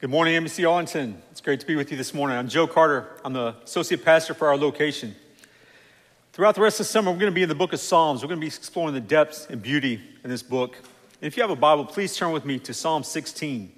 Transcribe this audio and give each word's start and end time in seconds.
Good 0.00 0.08
morning, 0.08 0.34
Embassy 0.34 0.64
Arlington. 0.64 1.20
It's 1.30 1.42
great 1.42 1.60
to 1.60 1.66
be 1.66 1.76
with 1.76 1.90
you 1.90 1.98
this 1.98 2.14
morning. 2.14 2.34
I'm 2.34 2.48
Joe 2.48 2.66
Carter. 2.66 3.06
I'm 3.22 3.34
the 3.34 3.54
associate 3.62 4.02
pastor 4.02 4.32
for 4.32 4.48
our 4.48 4.56
location. 4.56 5.14
Throughout 6.32 6.54
the 6.54 6.62
rest 6.62 6.80
of 6.80 6.86
the 6.86 6.90
summer, 6.90 7.10
we're 7.10 7.18
going 7.18 7.30
to 7.30 7.34
be 7.34 7.42
in 7.42 7.50
the 7.50 7.54
book 7.54 7.74
of 7.74 7.80
Psalms. 7.80 8.22
We're 8.22 8.28
going 8.28 8.40
to 8.40 8.40
be 8.40 8.46
exploring 8.46 8.94
the 8.94 9.02
depths 9.02 9.46
and 9.50 9.60
beauty 9.60 10.00
in 10.24 10.30
this 10.30 10.42
book. 10.42 10.76
And 10.78 11.28
if 11.28 11.36
you 11.36 11.42
have 11.42 11.50
a 11.50 11.54
Bible, 11.54 11.84
please 11.84 12.16
turn 12.16 12.32
with 12.32 12.46
me 12.46 12.58
to 12.60 12.72
Psalm 12.72 13.04
16. 13.04 13.70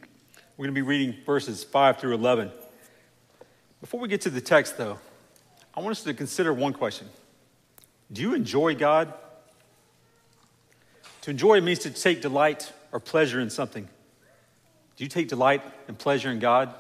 We're 0.57 0.67
going 0.67 0.73
to 0.73 0.81
be 0.81 0.87
reading 0.87 1.17
verses 1.27 1.65
5 1.65 1.99
through 1.99 2.15
11. 2.15 2.53
Before 3.81 3.99
we 3.99 4.07
get 4.07 4.21
to 4.21 4.31
the 4.31 4.41
text, 4.41 4.79
though, 4.79 5.01
I 5.75 5.81
want 5.81 5.91
us 5.91 6.05
to 6.05 6.15
consider 6.15 6.55
one 6.55 6.73
question 6.73 7.09
Do 8.13 8.23
you 8.23 8.35
enjoy 8.35 8.77
God? 8.77 9.13
To 11.23 11.31
enjoy 11.33 11.61
means 11.63 11.81
to 11.81 11.91
take 11.91 12.23
delight 12.23 12.73
or 12.93 13.01
pleasure 13.01 13.41
in 13.41 13.51
something. 13.51 13.89
Do 15.03 15.07
you 15.07 15.11
take 15.11 15.27
delight 15.27 15.63
and 15.89 15.99
pleasure 15.99 16.31
in 16.31 16.39
God? 16.39 16.73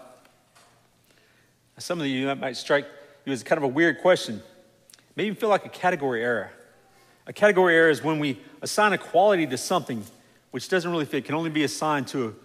Some 1.78 2.00
of 2.00 2.06
you, 2.06 2.32
might 2.36 2.56
strike 2.56 2.86
you 3.24 3.32
as 3.32 3.42
kind 3.42 3.56
of 3.56 3.64
a 3.64 3.68
weird 3.68 4.00
question. 4.00 4.40
Maybe 5.16 5.26
you 5.26 5.34
feel 5.34 5.48
like 5.48 5.66
a 5.66 5.68
category 5.68 6.22
error. 6.22 6.52
A 7.26 7.32
category 7.32 7.74
error 7.74 7.90
is 7.90 8.04
when 8.04 8.20
we 8.20 8.38
assign 8.60 8.92
a 8.92 8.98
quality 8.98 9.44
to 9.48 9.58
something 9.58 10.04
which 10.52 10.68
doesn't 10.68 10.88
really 10.88 11.04
fit, 11.04 11.24
can 11.24 11.34
only 11.34 11.50
be 11.50 11.64
assigned 11.64 12.06
to 12.08 12.36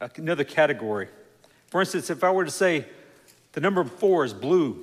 a, 0.00 0.08
another 0.16 0.44
category. 0.44 1.08
For 1.66 1.82
instance, 1.82 2.08
if 2.08 2.24
I 2.24 2.30
were 2.30 2.46
to 2.46 2.50
say 2.50 2.86
the 3.52 3.60
number 3.60 3.84
four 3.84 4.24
is 4.24 4.32
blue, 4.32 4.82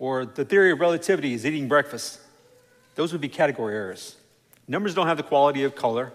or 0.00 0.26
the 0.26 0.44
theory 0.44 0.72
of 0.72 0.80
relativity 0.80 1.34
is 1.34 1.46
eating 1.46 1.68
breakfast, 1.68 2.18
those 2.96 3.12
would 3.12 3.20
be 3.20 3.28
category 3.28 3.76
errors. 3.76 4.16
Numbers 4.66 4.92
don't 4.92 5.06
have 5.06 5.18
the 5.18 5.22
quality 5.22 5.62
of 5.62 5.76
color, 5.76 6.12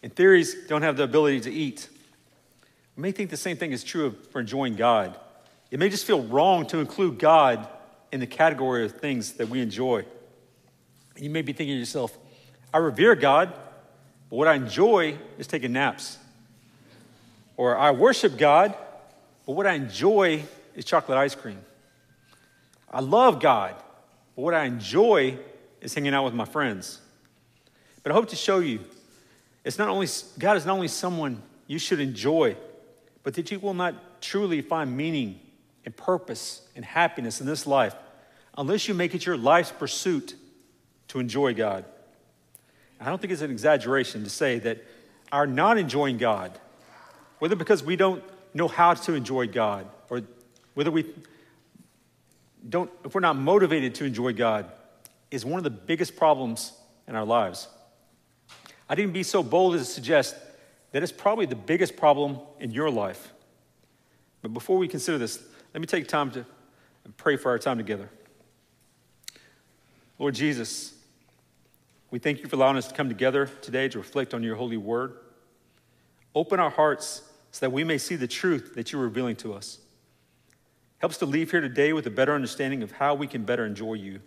and 0.00 0.14
theories 0.14 0.54
don't 0.68 0.82
have 0.82 0.96
the 0.96 1.02
ability 1.02 1.40
to 1.40 1.50
eat. 1.52 1.88
We 2.96 3.02
may 3.02 3.12
think 3.12 3.30
the 3.30 3.36
same 3.36 3.58
thing 3.58 3.72
is 3.72 3.84
true 3.84 4.16
for 4.30 4.40
enjoying 4.40 4.74
God. 4.74 5.16
It 5.70 5.78
may 5.78 5.90
just 5.90 6.06
feel 6.06 6.22
wrong 6.22 6.66
to 6.68 6.78
include 6.78 7.18
God 7.18 7.68
in 8.10 8.20
the 8.20 8.26
category 8.26 8.84
of 8.84 8.92
things 8.92 9.32
that 9.34 9.48
we 9.48 9.60
enjoy. 9.60 10.04
And 11.14 11.24
You 11.24 11.30
may 11.30 11.42
be 11.42 11.52
thinking 11.52 11.74
to 11.74 11.78
yourself, 11.78 12.16
I 12.72 12.78
revere 12.78 13.14
God, 13.14 13.52
but 14.30 14.36
what 14.36 14.48
I 14.48 14.54
enjoy 14.54 15.18
is 15.38 15.46
taking 15.46 15.72
naps. 15.72 16.18
Or 17.56 17.76
I 17.76 17.90
worship 17.90 18.38
God, 18.38 18.74
but 19.44 19.52
what 19.52 19.66
I 19.66 19.74
enjoy 19.74 20.44
is 20.74 20.84
chocolate 20.84 21.18
ice 21.18 21.34
cream. 21.34 21.58
I 22.90 23.00
love 23.00 23.40
God, 23.40 23.74
but 24.34 24.42
what 24.42 24.54
I 24.54 24.64
enjoy 24.64 25.38
is 25.80 25.94
hanging 25.94 26.14
out 26.14 26.24
with 26.24 26.34
my 26.34 26.44
friends. 26.44 27.00
But 28.02 28.12
I 28.12 28.14
hope 28.14 28.28
to 28.28 28.36
show 28.36 28.60
you 28.60 28.80
it's 29.64 29.78
not 29.78 29.88
only 29.88 30.06
God 30.38 30.56
is 30.56 30.64
not 30.64 30.74
only 30.74 30.88
someone 30.88 31.42
you 31.66 31.78
should 31.78 31.98
enjoy, 31.98 32.56
but 33.26 33.34
that 33.34 33.50
you 33.50 33.58
will 33.58 33.74
not 33.74 34.22
truly 34.22 34.62
find 34.62 34.96
meaning 34.96 35.40
and 35.84 35.96
purpose 35.96 36.62
and 36.76 36.84
happiness 36.84 37.40
in 37.40 37.46
this 37.48 37.66
life 37.66 37.92
unless 38.56 38.86
you 38.86 38.94
make 38.94 39.16
it 39.16 39.26
your 39.26 39.36
life's 39.36 39.72
pursuit 39.72 40.36
to 41.08 41.18
enjoy 41.18 41.52
God. 41.52 41.84
I 43.00 43.06
don't 43.06 43.20
think 43.20 43.32
it's 43.32 43.42
an 43.42 43.50
exaggeration 43.50 44.22
to 44.22 44.30
say 44.30 44.60
that 44.60 44.78
our 45.32 45.44
not 45.44 45.76
enjoying 45.76 46.18
God, 46.18 46.56
whether 47.40 47.56
because 47.56 47.82
we 47.82 47.96
don't 47.96 48.22
know 48.54 48.68
how 48.68 48.94
to 48.94 49.14
enjoy 49.14 49.48
God 49.48 49.88
or 50.08 50.22
whether 50.74 50.92
we 50.92 51.04
don't, 52.68 52.88
if 53.04 53.12
we're 53.12 53.20
not 53.20 53.34
motivated 53.34 53.96
to 53.96 54.04
enjoy 54.04 54.34
God, 54.34 54.70
is 55.32 55.44
one 55.44 55.58
of 55.58 55.64
the 55.64 55.70
biggest 55.70 56.14
problems 56.14 56.74
in 57.08 57.16
our 57.16 57.24
lives. 57.24 57.66
I'd 58.88 59.00
even 59.00 59.12
be 59.12 59.24
so 59.24 59.42
bold 59.42 59.74
as 59.74 59.84
to 59.84 59.92
suggest 59.92 60.36
that 60.96 61.02
is 61.02 61.12
probably 61.12 61.44
the 61.44 61.54
biggest 61.54 61.94
problem 61.94 62.38
in 62.58 62.70
your 62.70 62.88
life. 62.88 63.34
But 64.40 64.54
before 64.54 64.78
we 64.78 64.88
consider 64.88 65.18
this, 65.18 65.46
let 65.74 65.82
me 65.82 65.86
take 65.86 66.08
time 66.08 66.30
to 66.30 66.46
pray 67.18 67.36
for 67.36 67.50
our 67.50 67.58
time 67.58 67.76
together. 67.76 68.08
Lord 70.18 70.34
Jesus, 70.34 70.94
we 72.10 72.18
thank 72.18 72.38
you 72.38 72.48
for 72.48 72.56
allowing 72.56 72.78
us 72.78 72.88
to 72.88 72.94
come 72.94 73.10
together 73.10 73.44
today 73.60 73.90
to 73.90 73.98
reflect 73.98 74.32
on 74.32 74.42
your 74.42 74.56
holy 74.56 74.78
word. 74.78 75.18
Open 76.34 76.58
our 76.58 76.70
hearts 76.70 77.20
so 77.50 77.66
that 77.66 77.72
we 77.72 77.84
may 77.84 77.98
see 77.98 78.16
the 78.16 78.26
truth 78.26 78.72
that 78.74 78.90
you're 78.90 79.02
revealing 79.02 79.36
to 79.36 79.52
us. 79.52 79.80
Help 80.96 81.12
us 81.12 81.18
to 81.18 81.26
leave 81.26 81.50
here 81.50 81.60
today 81.60 81.92
with 81.92 82.06
a 82.06 82.10
better 82.10 82.34
understanding 82.34 82.82
of 82.82 82.92
how 82.92 83.14
we 83.14 83.26
can 83.26 83.44
better 83.44 83.66
enjoy 83.66 83.92
you. 83.92 84.20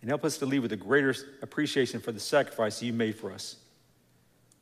And 0.00 0.10
help 0.10 0.24
us 0.24 0.36
to 0.38 0.46
leave 0.46 0.62
with 0.62 0.72
a 0.72 0.76
greater 0.76 1.14
appreciation 1.42 2.00
for 2.00 2.10
the 2.10 2.18
sacrifice 2.18 2.82
you 2.82 2.92
made 2.92 3.14
for 3.14 3.30
us. 3.30 3.54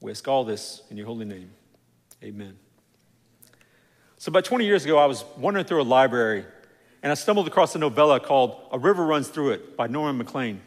We 0.00 0.10
ask 0.10 0.26
all 0.28 0.44
this 0.44 0.82
in 0.91 0.97
your 0.97 1.06
holy 1.06 1.25
name. 1.25 1.50
Amen. 2.22 2.56
So, 4.16 4.31
about 4.31 4.44
20 4.44 4.64
years 4.64 4.84
ago, 4.84 4.98
I 4.98 5.06
was 5.06 5.25
wandering 5.36 5.64
through 5.66 5.82
a 5.82 5.84
library 5.84 6.44
and 7.03 7.12
I 7.12 7.14
stumbled 7.14 7.47
across 7.47 7.75
a 7.75 7.78
novella 7.78 8.19
called 8.19 8.60
A 8.72 8.78
River 8.78 9.04
Runs 9.04 9.28
Through 9.28 9.50
It 9.50 9.76
by 9.76 9.87
Norman 9.87 10.19
Maclean. 10.19 10.60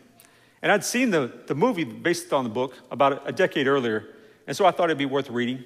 And 0.61 0.71
I'd 0.71 0.85
seen 0.85 1.09
the, 1.09 1.31
the 1.47 1.55
movie 1.55 1.83
based 1.83 2.31
on 2.31 2.43
the 2.43 2.49
book 2.49 2.75
about 2.89 3.27
a 3.27 3.31
decade 3.31 3.67
earlier, 3.67 4.07
and 4.47 4.55
so 4.55 4.65
I 4.65 4.71
thought 4.71 4.85
it'd 4.85 4.97
be 4.97 5.05
worth 5.05 5.29
reading. 5.29 5.63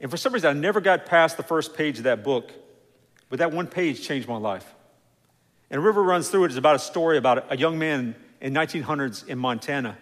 And 0.00 0.10
for 0.10 0.16
some 0.16 0.32
reason, 0.32 0.56
I 0.56 0.58
never 0.58 0.80
got 0.80 1.06
past 1.06 1.36
the 1.36 1.42
first 1.42 1.74
page 1.74 1.98
of 1.98 2.04
that 2.04 2.22
book, 2.22 2.52
but 3.28 3.38
that 3.38 3.52
one 3.52 3.66
page 3.66 4.06
changed 4.06 4.28
my 4.28 4.36
life. 4.36 4.72
And 5.70 5.78
A 5.78 5.82
River 5.82 6.02
Runs 6.02 6.28
Through 6.28 6.44
It 6.44 6.50
is 6.52 6.56
about 6.56 6.76
a 6.76 6.80
story 6.80 7.18
about 7.18 7.50
a 7.50 7.56
young 7.56 7.78
man 7.78 8.14
in 8.40 8.52
1900s 8.54 9.26
in 9.26 9.38
Montana 9.38 9.96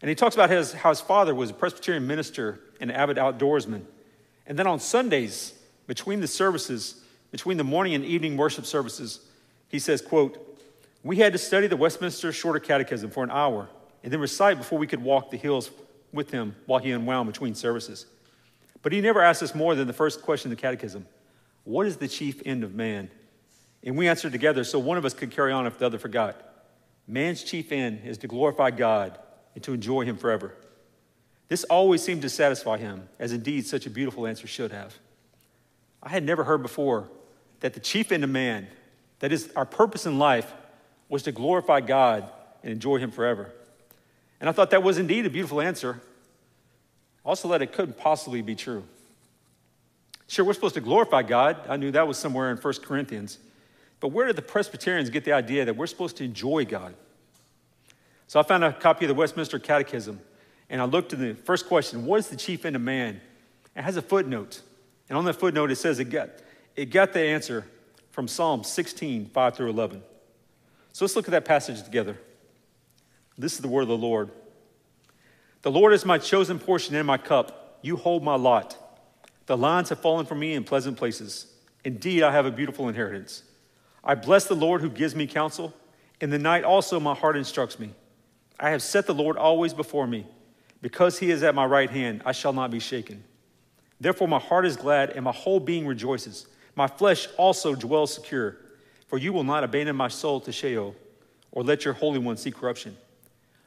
and 0.00 0.08
he 0.08 0.14
talks 0.14 0.34
about 0.34 0.50
his, 0.50 0.72
how 0.72 0.90
his 0.90 1.00
father 1.00 1.34
was 1.34 1.50
a 1.50 1.54
Presbyterian 1.54 2.06
minister 2.06 2.60
and 2.80 2.92
avid 2.92 3.16
outdoorsman. 3.16 3.82
And 4.46 4.58
then 4.58 4.66
on 4.66 4.78
Sundays, 4.78 5.54
between 5.86 6.20
the 6.20 6.28
services, 6.28 7.02
between 7.30 7.56
the 7.56 7.64
morning 7.64 7.94
and 7.94 8.04
evening 8.04 8.36
worship 8.36 8.64
services, 8.64 9.20
he 9.68 9.78
says, 9.78 10.00
quote, 10.00 10.44
we 11.02 11.16
had 11.16 11.32
to 11.32 11.38
study 11.38 11.66
the 11.66 11.76
Westminster 11.76 12.32
Shorter 12.32 12.60
Catechism 12.60 13.10
for 13.10 13.24
an 13.24 13.30
hour 13.30 13.68
and 14.02 14.12
then 14.12 14.20
recite 14.20 14.58
before 14.58 14.78
we 14.78 14.86
could 14.86 15.02
walk 15.02 15.30
the 15.30 15.36
hills 15.36 15.70
with 16.12 16.30
him 16.30 16.54
while 16.66 16.80
he 16.80 16.92
unwound 16.92 17.30
between 17.30 17.54
services. 17.54 18.06
But 18.82 18.92
he 18.92 19.00
never 19.00 19.20
asked 19.20 19.42
us 19.42 19.54
more 19.54 19.74
than 19.74 19.86
the 19.86 19.92
first 19.92 20.22
question 20.22 20.50
of 20.50 20.56
the 20.56 20.60
catechism 20.60 21.06
What 21.64 21.86
is 21.86 21.96
the 21.96 22.08
chief 22.08 22.40
end 22.46 22.62
of 22.62 22.74
man? 22.74 23.10
And 23.84 23.96
we 23.96 24.08
answered 24.08 24.32
together 24.32 24.64
so 24.64 24.78
one 24.78 24.98
of 24.98 25.04
us 25.04 25.14
could 25.14 25.30
carry 25.30 25.52
on 25.52 25.66
if 25.66 25.78
the 25.78 25.86
other 25.86 25.98
forgot. 25.98 26.40
Man's 27.06 27.42
chief 27.42 27.72
end 27.72 28.02
is 28.04 28.18
to 28.18 28.26
glorify 28.26 28.70
God 28.70 29.18
and 29.58 29.64
to 29.64 29.74
enjoy 29.74 30.04
him 30.04 30.16
forever. 30.16 30.54
This 31.48 31.64
always 31.64 32.00
seemed 32.00 32.22
to 32.22 32.28
satisfy 32.28 32.78
him, 32.78 33.08
as 33.18 33.32
indeed 33.32 33.66
such 33.66 33.86
a 33.86 33.90
beautiful 33.90 34.24
answer 34.24 34.46
should 34.46 34.70
have. 34.70 34.94
I 36.00 36.10
had 36.10 36.22
never 36.22 36.44
heard 36.44 36.62
before 36.62 37.08
that 37.58 37.74
the 37.74 37.80
chief 37.80 38.12
end 38.12 38.22
of 38.22 38.30
man, 38.30 38.68
that 39.18 39.32
is 39.32 39.50
our 39.56 39.64
purpose 39.66 40.06
in 40.06 40.16
life, 40.16 40.52
was 41.08 41.24
to 41.24 41.32
glorify 41.32 41.80
God 41.80 42.30
and 42.62 42.70
enjoy 42.70 42.98
him 42.98 43.10
forever. 43.10 43.50
And 44.40 44.48
I 44.48 44.52
thought 44.52 44.70
that 44.70 44.84
was 44.84 44.96
indeed 44.96 45.26
a 45.26 45.30
beautiful 45.30 45.60
answer. 45.60 46.00
Also, 47.24 47.48
that 47.48 47.60
it 47.60 47.72
couldn't 47.72 47.98
possibly 47.98 48.42
be 48.42 48.54
true. 48.54 48.84
Sure, 50.28 50.44
we're 50.44 50.52
supposed 50.52 50.74
to 50.74 50.80
glorify 50.80 51.22
God. 51.22 51.56
I 51.68 51.76
knew 51.76 51.90
that 51.90 52.06
was 52.06 52.16
somewhere 52.16 52.52
in 52.52 52.58
1 52.58 52.74
Corinthians. 52.84 53.38
But 53.98 54.08
where 54.08 54.28
did 54.28 54.36
the 54.36 54.42
Presbyterians 54.42 55.10
get 55.10 55.24
the 55.24 55.32
idea 55.32 55.64
that 55.64 55.76
we're 55.76 55.88
supposed 55.88 56.16
to 56.18 56.24
enjoy 56.24 56.64
God? 56.64 56.94
So 58.28 58.38
I 58.38 58.42
found 58.42 58.62
a 58.62 58.72
copy 58.72 59.06
of 59.06 59.08
the 59.08 59.14
Westminster 59.14 59.58
Catechism, 59.58 60.20
and 60.68 60.80
I 60.80 60.84
looked 60.84 61.14
at 61.14 61.18
the 61.18 61.34
first 61.34 61.66
question 61.66 62.06
What 62.06 62.20
is 62.20 62.28
the 62.28 62.36
chief 62.36 62.64
end 62.64 62.76
of 62.76 62.82
man? 62.82 63.20
It 63.74 63.82
has 63.82 63.96
a 63.96 64.02
footnote. 64.02 64.62
And 65.08 65.16
on 65.16 65.24
that 65.24 65.34
footnote, 65.34 65.70
it 65.70 65.76
says 65.76 65.98
it 65.98 66.06
got, 66.06 66.28
it 66.76 66.86
got 66.86 67.14
the 67.14 67.20
answer 67.20 67.64
from 68.10 68.28
Psalm 68.28 68.62
16, 68.62 69.30
5 69.30 69.56
through 69.56 69.70
11. 69.70 70.02
So 70.92 71.04
let's 71.04 71.16
look 71.16 71.26
at 71.26 71.30
that 71.30 71.46
passage 71.46 71.82
together. 71.82 72.18
This 73.38 73.54
is 73.54 73.60
the 73.60 73.68
word 73.68 73.82
of 73.82 73.88
the 73.88 73.96
Lord. 73.96 74.30
The 75.62 75.70
Lord 75.70 75.94
is 75.94 76.04
my 76.04 76.18
chosen 76.18 76.58
portion 76.58 76.94
and 76.96 77.06
my 77.06 77.16
cup. 77.16 77.78
You 77.80 77.96
hold 77.96 78.22
my 78.22 78.34
lot. 78.34 78.76
The 79.46 79.56
lines 79.56 79.88
have 79.88 80.00
fallen 80.00 80.26
for 80.26 80.34
me 80.34 80.52
in 80.52 80.64
pleasant 80.64 80.98
places. 80.98 81.46
Indeed, 81.84 82.22
I 82.22 82.32
have 82.32 82.44
a 82.44 82.50
beautiful 82.50 82.88
inheritance. 82.88 83.44
I 84.04 84.14
bless 84.14 84.44
the 84.44 84.54
Lord 84.54 84.82
who 84.82 84.90
gives 84.90 85.14
me 85.14 85.26
counsel. 85.26 85.72
In 86.20 86.28
the 86.30 86.38
night 86.38 86.64
also 86.64 87.00
my 87.00 87.14
heart 87.14 87.36
instructs 87.36 87.78
me. 87.78 87.94
I 88.58 88.70
have 88.70 88.82
set 88.82 89.06
the 89.06 89.14
Lord 89.14 89.36
always 89.36 89.72
before 89.72 90.06
me. 90.06 90.26
Because 90.80 91.18
he 91.18 91.30
is 91.30 91.42
at 91.42 91.54
my 91.54 91.64
right 91.64 91.90
hand, 91.90 92.22
I 92.24 92.32
shall 92.32 92.52
not 92.52 92.70
be 92.70 92.78
shaken. 92.78 93.24
Therefore, 94.00 94.28
my 94.28 94.38
heart 94.38 94.64
is 94.64 94.76
glad 94.76 95.10
and 95.10 95.24
my 95.24 95.32
whole 95.32 95.58
being 95.58 95.86
rejoices. 95.86 96.46
My 96.76 96.86
flesh 96.86 97.26
also 97.36 97.74
dwells 97.74 98.14
secure, 98.14 98.56
for 99.08 99.18
you 99.18 99.32
will 99.32 99.44
not 99.44 99.64
abandon 99.64 99.96
my 99.96 100.08
soul 100.08 100.40
to 100.42 100.52
Sheol 100.52 100.94
or 101.50 101.64
let 101.64 101.84
your 101.84 101.94
Holy 101.94 102.18
One 102.18 102.36
see 102.36 102.52
corruption. 102.52 102.96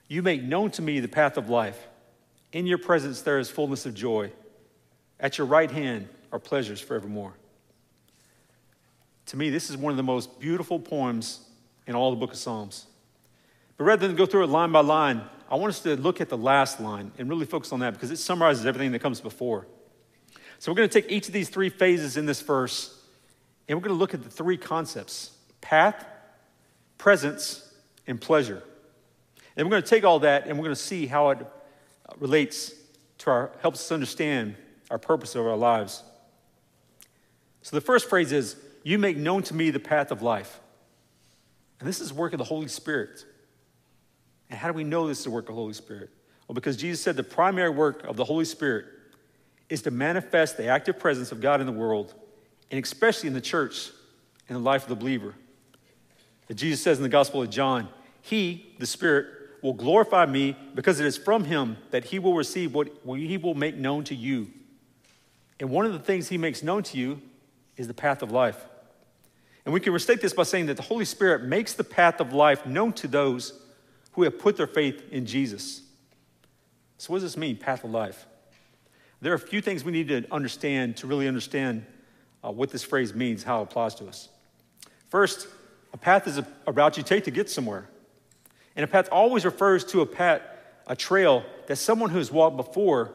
You 0.07 0.21
make 0.21 0.41
known 0.41 0.71
to 0.71 0.81
me 0.81 0.99
the 0.99 1.07
path 1.07 1.37
of 1.37 1.49
life. 1.49 1.87
In 2.53 2.65
your 2.65 2.77
presence 2.77 3.21
there 3.21 3.39
is 3.39 3.49
fullness 3.49 3.85
of 3.85 3.93
joy. 3.93 4.31
At 5.19 5.37
your 5.37 5.47
right 5.47 5.69
hand 5.69 6.07
are 6.31 6.39
pleasures 6.39 6.79
forevermore. 6.79 7.33
To 9.27 9.37
me, 9.37 9.49
this 9.49 9.69
is 9.69 9.77
one 9.77 9.91
of 9.91 9.97
the 9.97 10.03
most 10.03 10.39
beautiful 10.39 10.79
poems 10.79 11.47
in 11.87 11.95
all 11.95 12.11
the 12.11 12.17
book 12.17 12.31
of 12.31 12.37
Psalms. 12.37 12.87
But 13.81 13.85
rather 13.85 14.05
than 14.05 14.15
go 14.15 14.27
through 14.27 14.43
it 14.43 14.49
line 14.51 14.71
by 14.71 14.81
line, 14.81 15.23
I 15.49 15.55
want 15.55 15.71
us 15.71 15.79
to 15.79 15.95
look 15.95 16.21
at 16.21 16.29
the 16.29 16.37
last 16.37 16.79
line 16.79 17.11
and 17.17 17.27
really 17.27 17.47
focus 17.47 17.73
on 17.73 17.79
that 17.79 17.95
because 17.95 18.11
it 18.11 18.17
summarizes 18.17 18.63
everything 18.63 18.91
that 18.91 18.99
comes 18.99 19.19
before. 19.19 19.65
So 20.59 20.71
we're 20.71 20.75
going 20.75 20.89
to 20.89 21.01
take 21.01 21.11
each 21.11 21.25
of 21.25 21.33
these 21.33 21.49
three 21.49 21.69
phases 21.69 22.15
in 22.15 22.27
this 22.27 22.41
verse, 22.41 22.95
and 23.67 23.75
we're 23.75 23.81
going 23.81 23.95
to 23.95 23.99
look 23.99 24.13
at 24.13 24.21
the 24.21 24.29
three 24.29 24.55
concepts 24.55 25.31
path, 25.61 26.05
presence, 26.99 27.73
and 28.05 28.21
pleasure. 28.21 28.61
And 29.57 29.65
we're 29.65 29.71
going 29.71 29.81
to 29.81 29.89
take 29.89 30.03
all 30.03 30.19
that 30.19 30.45
and 30.45 30.59
we're 30.59 30.65
going 30.65 30.75
to 30.75 30.79
see 30.79 31.07
how 31.07 31.31
it 31.31 31.39
relates 32.19 32.75
to 33.17 33.31
our, 33.31 33.51
helps 33.63 33.79
us 33.79 33.91
understand 33.91 34.57
our 34.91 34.99
purpose 34.99 35.33
of 35.33 35.47
our 35.47 35.57
lives. 35.57 36.03
So 37.63 37.75
the 37.75 37.81
first 37.81 38.07
phrase 38.07 38.31
is, 38.31 38.57
You 38.83 38.99
make 38.99 39.17
known 39.17 39.41
to 39.41 39.55
me 39.55 39.71
the 39.71 39.79
path 39.79 40.11
of 40.11 40.21
life. 40.21 40.59
And 41.79 41.89
this 41.89 41.99
is 41.99 42.13
work 42.13 42.31
of 42.33 42.37
the 42.37 42.43
Holy 42.43 42.67
Spirit. 42.67 43.25
And 44.51 44.59
how 44.59 44.67
do 44.67 44.73
we 44.73 44.83
know 44.83 45.07
this 45.07 45.19
is 45.19 45.23
the 45.23 45.31
work 45.31 45.45
of 45.45 45.55
the 45.55 45.61
Holy 45.61 45.73
Spirit? 45.73 46.09
Well, 46.47 46.53
because 46.53 46.75
Jesus 46.75 47.01
said 47.01 47.15
the 47.15 47.23
primary 47.23 47.69
work 47.69 48.03
of 48.03 48.17
the 48.17 48.25
Holy 48.25 48.43
Spirit 48.43 48.85
is 49.69 49.81
to 49.83 49.91
manifest 49.91 50.57
the 50.57 50.67
active 50.67 50.99
presence 50.99 51.31
of 51.31 51.39
God 51.39 51.61
in 51.61 51.65
the 51.65 51.71
world, 51.71 52.13
and 52.69 52.83
especially 52.83 53.27
in 53.27 53.33
the 53.33 53.41
church 53.41 53.89
and 54.49 54.57
the 54.57 54.61
life 54.61 54.83
of 54.83 54.89
the 54.89 54.95
believer. 54.95 55.33
That 56.47 56.55
Jesus 56.55 56.81
says 56.81 56.97
in 56.97 57.03
the 57.03 57.09
Gospel 57.09 57.41
of 57.41 57.49
John, 57.49 57.87
He, 58.21 58.75
the 58.77 58.85
Spirit, 58.85 59.27
will 59.63 59.73
glorify 59.73 60.25
me 60.25 60.57
because 60.75 60.99
it 60.99 61.05
is 61.05 61.15
from 61.15 61.45
Him 61.45 61.77
that 61.91 62.03
He 62.03 62.19
will 62.19 62.35
receive 62.35 62.73
what 62.73 62.89
He 63.05 63.37
will 63.37 63.55
make 63.55 63.77
known 63.77 64.03
to 64.05 64.15
you. 64.15 64.49
And 65.61 65.69
one 65.69 65.85
of 65.85 65.93
the 65.93 65.99
things 65.99 66.27
He 66.27 66.37
makes 66.37 66.61
known 66.61 66.83
to 66.83 66.97
you 66.97 67.21
is 67.77 67.87
the 67.87 67.93
path 67.93 68.21
of 68.21 68.31
life. 68.31 68.65
And 69.63 69.73
we 69.73 69.79
can 69.79 69.93
restate 69.93 70.21
this 70.21 70.33
by 70.33 70.43
saying 70.43 70.65
that 70.65 70.75
the 70.75 70.83
Holy 70.83 71.05
Spirit 71.05 71.43
makes 71.43 71.73
the 71.73 71.85
path 71.85 72.19
of 72.19 72.33
life 72.33 72.65
known 72.65 72.91
to 72.93 73.07
those 73.07 73.60
who 74.13 74.23
have 74.23 74.39
put 74.39 74.57
their 74.57 74.67
faith 74.67 75.03
in 75.11 75.25
Jesus. 75.25 75.81
So, 76.97 77.13
what 77.13 77.21
does 77.21 77.31
this 77.31 77.37
mean, 77.37 77.57
path 77.57 77.83
of 77.83 77.91
life? 77.91 78.25
There 79.21 79.31
are 79.31 79.35
a 79.35 79.39
few 79.39 79.61
things 79.61 79.83
we 79.83 79.91
need 79.91 80.07
to 80.07 80.25
understand 80.31 80.97
to 80.97 81.07
really 81.07 81.27
understand 81.27 81.85
uh, 82.43 82.51
what 82.51 82.71
this 82.71 82.83
phrase 82.83 83.13
means, 83.13 83.43
how 83.43 83.59
it 83.59 83.63
applies 83.63 83.95
to 83.95 84.07
us. 84.07 84.29
First, 85.09 85.47
a 85.93 85.97
path 85.97 86.27
is 86.27 86.37
a, 86.37 86.47
a 86.65 86.71
route 86.71 86.97
you 86.97 87.03
take 87.03 87.25
to 87.25 87.31
get 87.31 87.49
somewhere. 87.49 87.87
And 88.75 88.83
a 88.83 88.87
path 88.87 89.09
always 89.11 89.45
refers 89.45 89.83
to 89.85 90.01
a 90.01 90.05
path, 90.05 90.41
a 90.87 90.95
trail 90.95 91.43
that 91.67 91.75
someone 91.75 92.09
who 92.09 92.17
has 92.17 92.31
walked 92.31 92.57
before 92.57 93.11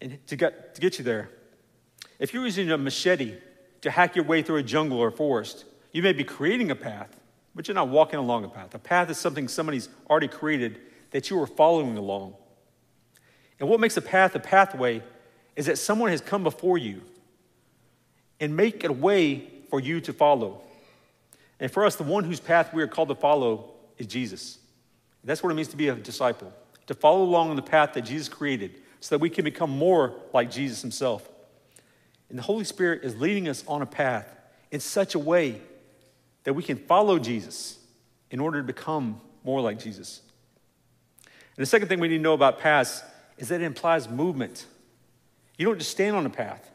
and 0.00 0.24
to 0.28 0.36
get, 0.36 0.74
to 0.74 0.80
get 0.80 0.98
you 0.98 1.04
there. 1.04 1.30
If 2.18 2.32
you're 2.32 2.44
using 2.44 2.70
a 2.70 2.78
machete 2.78 3.36
to 3.80 3.90
hack 3.90 4.16
your 4.16 4.24
way 4.24 4.42
through 4.42 4.56
a 4.56 4.62
jungle 4.62 4.98
or 4.98 5.10
forest, 5.10 5.64
you 5.92 6.02
may 6.02 6.12
be 6.12 6.24
creating 6.24 6.70
a 6.70 6.74
path, 6.74 7.16
but 7.54 7.66
you're 7.66 7.74
not 7.74 7.88
walking 7.88 8.18
along 8.18 8.44
a 8.44 8.48
path. 8.48 8.74
A 8.74 8.78
path 8.78 9.10
is 9.10 9.18
something 9.18 9.48
somebody's 9.48 9.88
already 10.08 10.28
created 10.28 10.78
that 11.10 11.30
you 11.30 11.40
are 11.40 11.46
following 11.46 11.96
along. 11.96 12.34
And 13.58 13.68
what 13.68 13.80
makes 13.80 13.96
a 13.96 14.02
path 14.02 14.34
a 14.34 14.40
pathway 14.40 15.02
is 15.56 15.66
that 15.66 15.78
someone 15.78 16.10
has 16.10 16.20
come 16.20 16.42
before 16.42 16.78
you 16.78 17.02
and 18.40 18.56
make 18.56 18.84
a 18.84 18.92
way 18.92 19.48
for 19.70 19.80
you 19.80 20.00
to 20.02 20.12
follow. 20.12 20.62
And 21.58 21.70
for 21.70 21.84
us, 21.84 21.96
the 21.96 22.04
one 22.04 22.24
whose 22.24 22.40
path 22.40 22.72
we 22.72 22.82
are 22.82 22.86
called 22.86 23.08
to 23.08 23.14
follow 23.14 23.70
is 23.96 24.06
Jesus. 24.06 24.58
That's 25.24 25.42
what 25.42 25.50
it 25.50 25.54
means 25.54 25.68
to 25.68 25.76
be 25.76 25.88
a 25.88 25.94
disciple, 25.94 26.52
to 26.86 26.94
follow 26.94 27.22
along 27.22 27.50
on 27.50 27.56
the 27.56 27.62
path 27.62 27.92
that 27.94 28.02
Jesus 28.02 28.28
created 28.28 28.76
so 29.00 29.14
that 29.14 29.20
we 29.20 29.30
can 29.30 29.44
become 29.44 29.70
more 29.70 30.14
like 30.32 30.50
Jesus 30.50 30.80
himself. 30.80 31.28
And 32.30 32.38
the 32.38 32.42
Holy 32.42 32.64
Spirit 32.64 33.04
is 33.04 33.16
leading 33.16 33.48
us 33.48 33.64
on 33.66 33.82
a 33.82 33.86
path 33.86 34.26
in 34.70 34.80
such 34.80 35.14
a 35.14 35.18
way 35.18 35.60
that 36.48 36.54
we 36.54 36.62
can 36.62 36.78
follow 36.78 37.18
Jesus 37.18 37.76
in 38.30 38.40
order 38.40 38.62
to 38.62 38.66
become 38.66 39.20
more 39.44 39.60
like 39.60 39.78
Jesus. 39.78 40.22
And 41.26 41.58
the 41.58 41.66
second 41.66 41.88
thing 41.88 42.00
we 42.00 42.08
need 42.08 42.16
to 42.16 42.22
know 42.22 42.32
about 42.32 42.58
paths 42.58 43.02
is 43.36 43.48
that 43.48 43.60
it 43.60 43.64
implies 43.64 44.08
movement. 44.08 44.64
You 45.58 45.66
don't 45.66 45.76
just 45.76 45.90
stand 45.90 46.16
on 46.16 46.24
a 46.24 46.30
path, 46.30 46.66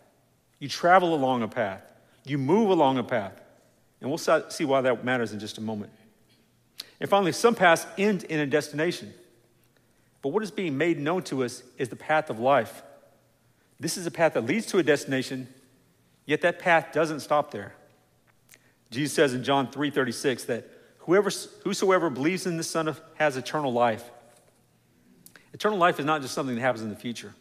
you 0.60 0.70
travel 0.70 1.16
along 1.16 1.42
a 1.42 1.48
path, 1.48 1.81
you 2.24 2.38
move 2.38 2.70
along 2.70 3.00
a 3.00 3.04
path. 3.04 3.42
And 4.00 4.12
we'll 4.12 4.20
see 4.20 4.64
why 4.64 4.81
that 4.81 5.04
matters 5.04 5.34
in 5.34 5.40
just 5.40 5.58
a 5.58 5.62
moment. 5.62 5.92
And 7.00 7.10
finally, 7.10 7.31
some 7.31 7.56
paths 7.56 7.88
end 7.98 8.26
in 8.26 8.40
a 8.40 8.46
destination. 8.46 9.12
But 10.22 10.34
what 10.34 10.44
is 10.44 10.52
being 10.52 10.78
made 10.78 11.00
known 11.00 11.24
to 11.24 11.44
us 11.44 11.64
is 11.80 11.90
the 11.90 11.96
path 11.96 12.30
of 12.30 12.40
life. 12.40 12.84
This 13.80 13.98
is 13.98 14.06
a 14.06 14.12
path 14.12 14.36
that 14.36 14.46
leads 14.46 14.68
to 14.68 14.78
a 14.78 14.84
destination, 14.84 15.48
yet 16.28 16.42
that 16.42 16.60
path 16.60 16.90
doesn't 16.94 17.22
stop 17.22 17.50
there. 17.50 17.74
Jesus 18.94 19.13
says 19.13 19.34
in 19.34 19.44
John 19.44 19.68
3:36 19.68 20.45
that 20.45 20.68
whoever 21.00 21.30
whosoever 21.63 22.10
believes 22.10 22.45
in 22.45 22.57
the 22.57 22.63
Son 22.63 22.88
of, 22.88 23.01
has 23.16 23.36
eternal 23.38 23.74
life. 23.74 24.10
Eternal 25.54 25.78
life 25.78 26.00
is 26.00 26.06
not 26.06 26.22
just 26.22 26.34
something 26.34 26.56
that 26.56 26.62
happens 26.62 26.84
in 26.84 26.90
the 26.90 26.95
future. 26.95 27.34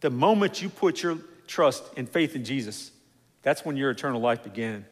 The 0.00 0.10
moment 0.10 0.60
you 0.60 0.68
put 0.68 1.02
your 1.02 1.18
trust 1.46 1.84
and 1.96 2.08
faith 2.08 2.34
in 2.34 2.44
Jesus, 2.44 2.90
that's 3.42 3.64
when 3.64 3.76
your 3.76 3.90
eternal 3.90 4.20
life 4.20 4.42
began. 4.42 4.86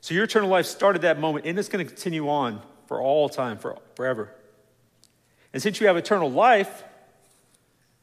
So 0.00 0.14
your 0.14 0.24
eternal 0.24 0.48
life 0.48 0.66
started 0.66 1.02
that 1.02 1.18
moment, 1.18 1.46
and 1.46 1.58
it's 1.58 1.68
going 1.68 1.84
to 1.84 1.92
continue 1.92 2.28
on 2.28 2.60
for 2.86 3.00
all 3.00 3.28
time, 3.28 3.58
for 3.58 3.78
forever. 3.94 4.32
And 5.52 5.62
since 5.62 5.80
you 5.80 5.86
have 5.86 5.96
eternal 5.96 6.30
life, 6.30 6.84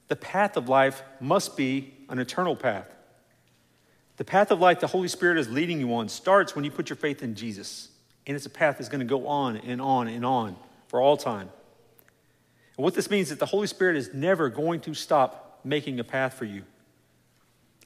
the 0.08 0.16
path 0.16 0.56
of 0.58 0.70
life 0.70 1.02
must 1.20 1.58
be 1.58 1.94
an 2.10 2.20
eternal 2.20 2.56
path. 2.56 2.88
The 4.20 4.26
path 4.26 4.52
of 4.52 4.60
life 4.60 4.82
the 4.82 4.88
Holy 4.88 5.08
Spirit 5.08 5.38
is 5.38 5.50
leading 5.50 5.80
you 5.80 5.96
on 5.96 6.10
starts 6.10 6.54
when 6.54 6.66
you 6.66 6.72
put 6.72 6.90
your 6.90 6.98
faith 6.98 7.24
in 7.24 7.36
Jesus. 7.36 7.88
And 8.28 8.36
it's 8.36 8.46
a 8.46 8.50
path 8.50 8.78
that's 8.78 8.90
going 8.90 9.00
to 9.00 9.06
go 9.06 9.26
on 9.26 9.56
and 9.56 9.82
on 9.82 10.10
and 10.10 10.26
on 10.26 10.58
for 10.90 11.00
all 11.00 11.16
time. 11.16 11.50
And 12.76 12.84
what 12.84 12.96
this 12.96 13.10
means 13.10 13.28
is 13.28 13.30
that 13.30 13.40
the 13.40 13.46
Holy 13.46 13.66
Spirit 13.66 13.96
is 13.96 14.14
never 14.14 14.50
going 14.50 14.82
to 14.82 14.94
stop 14.94 15.62
making 15.64 16.02
a 16.02 16.04
path 16.04 16.34
for 16.34 16.44
you. 16.44 16.64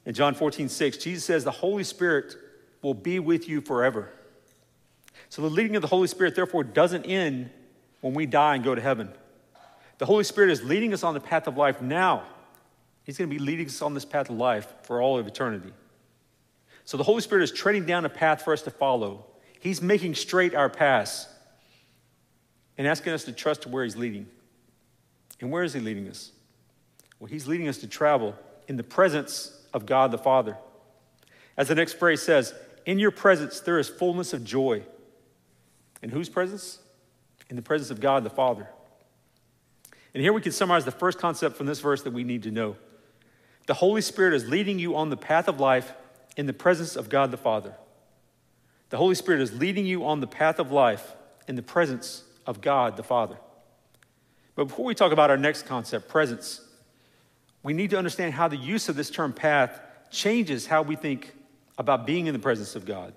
In 0.08 0.16
John 0.16 0.34
14, 0.34 0.70
6, 0.70 0.98
Jesus 0.98 1.24
says 1.24 1.44
the 1.44 1.52
Holy 1.52 1.84
Spirit 1.84 2.36
will 2.82 2.96
be 2.96 3.20
with 3.20 3.48
you 3.48 3.62
forever. 3.62 4.10
So 5.30 5.44
the 5.44 5.52
leading 5.52 5.76
of 5.76 5.84
the 5.84 5.88
Holy 5.88 6.08
Spirit, 6.08 6.34
therefore, 6.34 6.64
doesn't 6.64 7.06
end 7.06 7.52
when 8.02 8.16
we 8.16 8.26
die 8.26 8.56
and 8.56 8.64
go 8.64 8.74
to 8.74 8.82
heaven. 8.82 9.12
The 10.00 10.08
Holy 10.08 10.24
Spirit 10.24 10.50
is 10.50 10.64
leading 10.64 10.96
us 10.96 11.04
on 11.04 11.14
the 11.14 11.20
path 11.20 11.46
of 11.46 11.58
life 11.58 11.80
now. 11.80 12.24
He's 13.04 13.20
going 13.20 13.30
to 13.30 13.36
be 13.36 13.40
leading 13.40 13.68
us 13.68 13.84
on 13.84 13.94
this 13.94 14.04
path 14.04 14.32
of 14.32 14.38
life 14.38 14.66
for 14.82 15.00
all 15.00 15.20
of 15.20 15.28
eternity. 15.28 15.72
So 16.86 16.98
the 16.98 17.04
Holy 17.04 17.22
Spirit 17.22 17.44
is 17.44 17.52
treading 17.52 17.86
down 17.86 18.06
a 18.06 18.10
path 18.10 18.42
for 18.42 18.54
us 18.54 18.62
to 18.64 18.72
follow. 18.72 19.26
He's 19.60 19.82
making 19.82 20.16
straight 20.16 20.54
our 20.54 20.70
paths 20.70 21.28
and 22.78 22.88
asking 22.88 23.14
us 23.14 23.24
to 23.26 23.32
trust 23.32 23.66
where 23.66 23.84
He's 23.84 23.96
leading. 23.96 24.28
And 25.40 25.52
where 25.52 25.64
is 25.64 25.74
He 25.74 25.80
leading 25.80 26.08
us? 26.10 26.32
Well, 27.20 27.30
He's 27.30 27.48
leading 27.48 27.68
us 27.68 27.78
to 27.80 27.88
travel 27.88 28.36
in 28.68 28.76
the 28.76 28.84
presence 28.84 29.58
of 29.74 29.86
God 29.86 30.12
the 30.12 30.18
Father. 30.18 30.58
As 31.56 31.68
the 31.68 31.76
next 31.76 31.94
phrase 31.94 32.22
says, 32.22 32.54
in 32.86 33.00
your 33.00 33.12
presence 33.12 33.60
there 33.62 33.80
is 33.80 33.88
fullness 33.88 34.34
of 34.34 34.44
joy. 34.44 34.84
In 36.02 36.10
whose 36.10 36.28
presence? 36.28 36.80
In 37.50 37.56
the 37.56 37.62
presence 37.62 37.92
of 37.92 38.02
God 38.02 38.24
the 38.24 38.30
Father. 38.30 38.68
And 40.14 40.22
here 40.22 40.34
we 40.34 40.42
can 40.42 40.52
summarize 40.52 40.86
the 40.86 40.92
first 40.92 41.18
concept 41.18 41.56
from 41.56 41.66
this 41.66 41.80
verse 41.80 42.04
that 42.04 42.14
we 42.14 42.24
need 42.24 42.44
to 42.44 42.52
know. 42.52 42.76
The 43.66 43.76
Holy 43.76 44.02
Spirit 44.02 44.34
is 44.34 44.50
leading 44.50 44.78
you 44.78 44.96
on 44.96 45.10
the 45.10 45.18
path 45.18 45.48
of 45.48 45.60
life 45.60 45.94
in 46.36 46.46
the 46.46 46.54
presence 46.54 46.96
of 46.96 47.10
God 47.10 47.32
the 47.32 47.38
Father. 47.38 47.74
The 48.90 48.98
Holy 48.98 49.16
Spirit 49.16 49.42
is 49.42 49.58
leading 49.58 49.86
you 49.86 50.06
on 50.06 50.20
the 50.20 50.28
path 50.28 50.60
of 50.60 50.72
life 50.72 51.16
in 51.48 51.56
the 51.56 51.62
presence 51.62 52.24
of 52.46 52.62
God 52.62 52.98
the 52.98 53.04
Father. 53.04 53.38
But 54.56 54.66
before 54.66 54.86
we 54.86 54.96
talk 54.96 55.12
about 55.12 55.30
our 55.30 55.38
next 55.38 55.64
concept, 55.66 56.08
presence, 56.08 56.62
we 57.64 57.74
need 57.74 57.90
to 57.92 57.98
understand 57.98 58.34
how 58.34 58.48
the 58.48 58.58
use 58.58 58.90
of 58.90 58.96
this 58.96 59.10
term 59.10 59.34
path 59.34 59.80
changes 60.12 60.68
how 60.68 60.84
we 60.84 60.96
think 60.96 61.34
about 61.78 62.06
being 62.06 62.28
in 62.28 62.34
the 62.34 62.40
presence 62.40 62.76
of 62.76 62.86
God. 62.86 63.14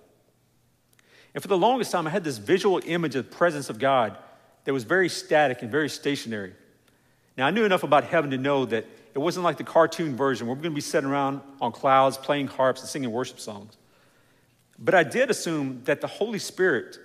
And 1.35 1.43
for 1.43 1.49
the 1.49 1.59
longest 1.59 1.93
time, 1.93 2.07
I 2.07 2.11
had 2.11 2.25
this 2.25 2.39
visual 2.39 2.81
image 2.87 3.15
of 3.15 3.29
the 3.29 3.37
presence 3.37 3.69
of 3.69 3.79
God 3.79 4.17
that 4.65 4.73
was 4.73 4.85
very 4.85 5.11
static 5.11 5.61
and 5.61 5.71
very 5.71 5.91
stationary. 5.91 6.55
Now, 7.37 7.47
I 7.47 7.51
knew 7.51 7.65
enough 7.65 7.83
about 7.83 8.05
heaven 8.05 8.31
to 8.31 8.39
know 8.39 8.65
that 8.65 8.87
it 9.17 9.21
wasn't 9.23 9.45
like 9.45 9.57
the 9.57 9.65
cartoon 9.65 10.15
version 10.15 10.47
where 10.47 10.55
we're 10.55 10.61
going 10.61 10.75
to 10.75 10.77
be 10.77 10.83
sitting 10.83 11.09
around 11.09 11.41
on 11.59 11.73
clouds 11.73 12.19
playing 12.19 12.49
harps 12.49 12.83
and 12.83 12.91
singing 12.91 13.11
worship 13.11 13.41
songs. 13.41 13.75
But 14.79 14.95
I 14.95 15.05
did 15.05 15.31
assume 15.31 15.81
that 15.85 16.03
the 16.03 16.07
Holy 16.07 16.39
Spirit 16.39 16.99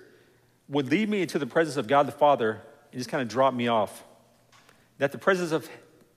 would 0.68 0.90
lead 0.90 1.08
me 1.08 1.22
into 1.22 1.38
the 1.38 1.46
presence 1.46 1.78
of 1.78 1.86
God 1.86 2.06
the 2.06 2.12
Father 2.12 2.60
and 2.92 3.00
just 3.00 3.08
kind 3.08 3.22
of 3.22 3.28
drop 3.28 3.54
me 3.54 3.68
off 3.68 4.04
that 4.98 5.10
the 5.10 5.16
presence 5.16 5.52
of 5.52 5.66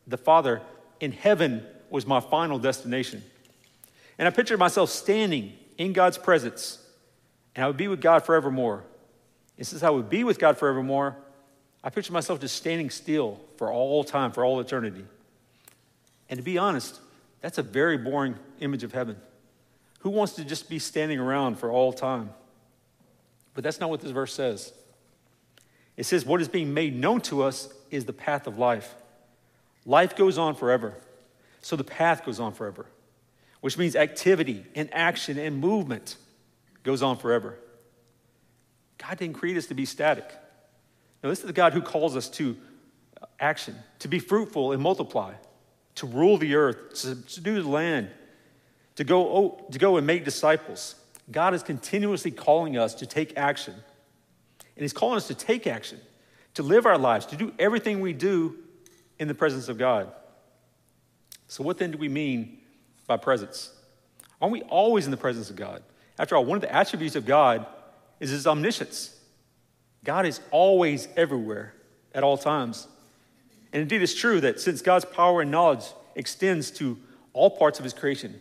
the 0.05 0.17
Father 0.17 0.61
in 0.99 1.13
heaven 1.13 1.65
was 1.89 2.05
my 2.05 2.19
final 2.19 2.59
destination. 2.59 3.23
And 4.19 4.27
I 4.27 4.31
pictured 4.31 4.59
myself 4.59 4.89
standing 4.89 5.53
in 5.77 5.93
God's 5.93 6.17
presence, 6.17 6.77
and 7.55 7.63
I 7.63 7.67
would 7.67 7.77
be 7.77 7.87
with 7.87 8.01
God 8.01 8.25
forevermore. 8.25 8.83
And 9.57 9.65
since 9.65 9.81
I 9.81 9.91
would 9.91 10.09
be 10.09 10.25
with 10.25 10.39
God 10.39 10.57
forevermore, 10.57 11.15
I 11.81 11.89
pictured 11.89 12.11
myself 12.11 12.41
just 12.41 12.57
standing 12.57 12.89
still 12.89 13.39
for 13.55 13.71
all 13.71 14.03
time, 14.03 14.33
for 14.33 14.43
all 14.43 14.59
eternity. 14.59 15.05
And 16.29 16.37
to 16.37 16.43
be 16.43 16.57
honest, 16.57 16.99
that's 17.41 17.57
a 17.57 17.63
very 17.63 17.97
boring 17.97 18.35
image 18.59 18.83
of 18.83 18.91
heaven. 18.91 19.17
Who 19.99 20.09
wants 20.09 20.33
to 20.33 20.45
just 20.45 20.69
be 20.69 20.79
standing 20.79 21.19
around 21.19 21.57
for 21.57 21.71
all 21.71 21.93
time? 21.93 22.29
But 23.53 23.63
that's 23.63 23.79
not 23.79 23.89
what 23.89 24.01
this 24.01 24.11
verse 24.11 24.33
says. 24.33 24.73
It 25.97 26.05
says, 26.05 26.25
What 26.25 26.41
is 26.41 26.47
being 26.47 26.73
made 26.73 26.95
known 26.95 27.21
to 27.21 27.43
us 27.43 27.69
is 27.89 28.05
the 28.05 28.13
path 28.13 28.47
of 28.47 28.57
life. 28.57 28.95
Life 29.85 30.15
goes 30.15 30.37
on 30.37 30.55
forever. 30.55 30.95
So 31.61 31.75
the 31.75 31.83
path 31.83 32.25
goes 32.25 32.39
on 32.39 32.53
forever, 32.53 32.85
which 33.61 33.77
means 33.77 33.95
activity 33.95 34.65
and 34.75 34.93
action 34.93 35.39
and 35.39 35.57
movement 35.57 36.17
goes 36.83 37.01
on 37.01 37.17
forever. 37.17 37.57
God 38.97 39.17
didn't 39.17 39.35
create 39.35 39.57
us 39.57 39.65
to 39.67 39.73
be 39.73 39.85
static. 39.85 40.31
No, 41.23 41.29
this 41.29 41.39
is 41.39 41.45
the 41.45 41.53
God 41.53 41.73
who 41.73 41.81
calls 41.81 42.15
us 42.15 42.29
to 42.29 42.55
action, 43.39 43.75
to 43.99 44.07
be 44.07 44.19
fruitful 44.19 44.73
and 44.73 44.81
multiply, 44.81 45.33
to 45.95 46.05
rule 46.05 46.37
the 46.37 46.55
earth, 46.55 46.89
to 47.01 47.17
subdue 47.27 47.61
the 47.61 47.69
land, 47.69 48.09
to 48.95 49.03
go, 49.03 49.27
oh, 49.27 49.67
to 49.71 49.79
go 49.79 49.97
and 49.97 50.05
make 50.05 50.25
disciples. 50.25 50.95
God 51.31 51.53
is 51.53 51.63
continuously 51.63 52.31
calling 52.31 52.77
us 52.77 52.93
to 52.95 53.05
take 53.05 53.37
action. 53.37 53.73
And 53.73 54.81
He's 54.83 54.93
calling 54.93 55.17
us 55.17 55.27
to 55.27 55.35
take 55.35 55.67
action, 55.67 55.99
to 56.55 56.63
live 56.63 56.85
our 56.85 56.97
lives, 56.97 57.25
to 57.27 57.37
do 57.37 57.53
everything 57.57 58.01
we 58.01 58.13
do 58.13 58.57
in 59.19 59.27
the 59.27 59.33
presence 59.33 59.69
of 59.69 59.77
God. 59.77 60.11
So, 61.47 61.63
what 61.63 61.77
then 61.77 61.91
do 61.91 61.97
we 61.97 62.09
mean 62.09 62.57
by 63.07 63.17
presence? 63.17 63.71
Aren't 64.41 64.51
we 64.51 64.61
always 64.63 65.05
in 65.05 65.11
the 65.11 65.17
presence 65.17 65.49
of 65.49 65.55
God? 65.55 65.81
After 66.19 66.35
all, 66.35 66.45
one 66.45 66.57
of 66.57 66.61
the 66.61 66.73
attributes 66.73 67.15
of 67.15 67.25
God 67.25 67.65
is 68.19 68.29
His 68.29 68.47
omniscience. 68.47 69.17
God 70.03 70.25
is 70.25 70.39
always 70.51 71.07
everywhere 71.15 71.73
at 72.13 72.23
all 72.23 72.37
times. 72.37 72.87
And 73.75 73.81
indeed, 73.81 74.01
it's 74.01 74.15
true 74.15 74.39
that 74.39 74.61
since 74.61 74.81
God's 74.81 75.03
power 75.03 75.41
and 75.41 75.51
knowledge 75.51 75.83
extends 76.15 76.71
to 76.71 76.97
all 77.33 77.49
parts 77.49 77.77
of 77.77 77.83
His 77.83 77.91
creation, 77.91 78.39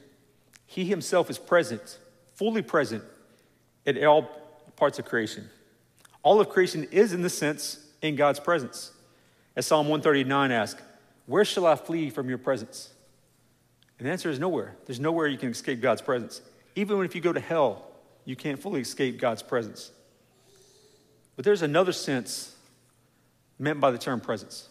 He 0.65 0.85
Himself 0.85 1.29
is 1.29 1.39
present, 1.39 1.99
fully 2.35 2.63
present 2.63 3.03
at 3.85 4.01
all 4.05 4.31
parts 4.77 5.01
of 5.01 5.07
creation. 5.07 5.51
All 6.23 6.41
of 6.41 6.49
creation 6.51 6.87
is, 6.93 7.13
in 7.13 7.23
this 7.23 7.37
sense, 7.37 7.85
in 8.01 8.15
God's 8.15 8.39
presence. 8.39 8.93
As 9.57 9.67
Psalm 9.67 9.89
139 9.89 10.53
asks, 10.53 10.81
Where 11.27 11.45
shall 11.45 11.67
I 11.67 11.75
flee 11.75 12.11
from 12.11 12.29
your 12.29 12.39
presence? 12.39 12.93
And 13.99 14.07
the 14.07 14.13
answer 14.13 14.31
is 14.31 14.39
nowhere. 14.39 14.77
There's 14.87 15.01
nowhere 15.01 15.27
you 15.27 15.37
can 15.37 15.51
escape 15.51 15.81
God's 15.81 16.01
presence. 16.01 16.43
Even 16.77 17.05
if 17.05 17.17
you 17.17 17.21
go 17.21 17.33
to 17.33 17.41
hell, 17.41 17.89
you 18.25 18.37
can't 18.37 18.61
fully 18.61 18.83
escape 18.83 19.19
God's 19.19 19.43
presence. 19.43 19.91
But 21.35 21.45
there's 21.45 21.63
another 21.63 21.91
sense 21.91 22.55
meant 23.59 23.81
by 23.81 23.91
the 23.91 23.99
term 23.99 24.21
presence. 24.21 24.69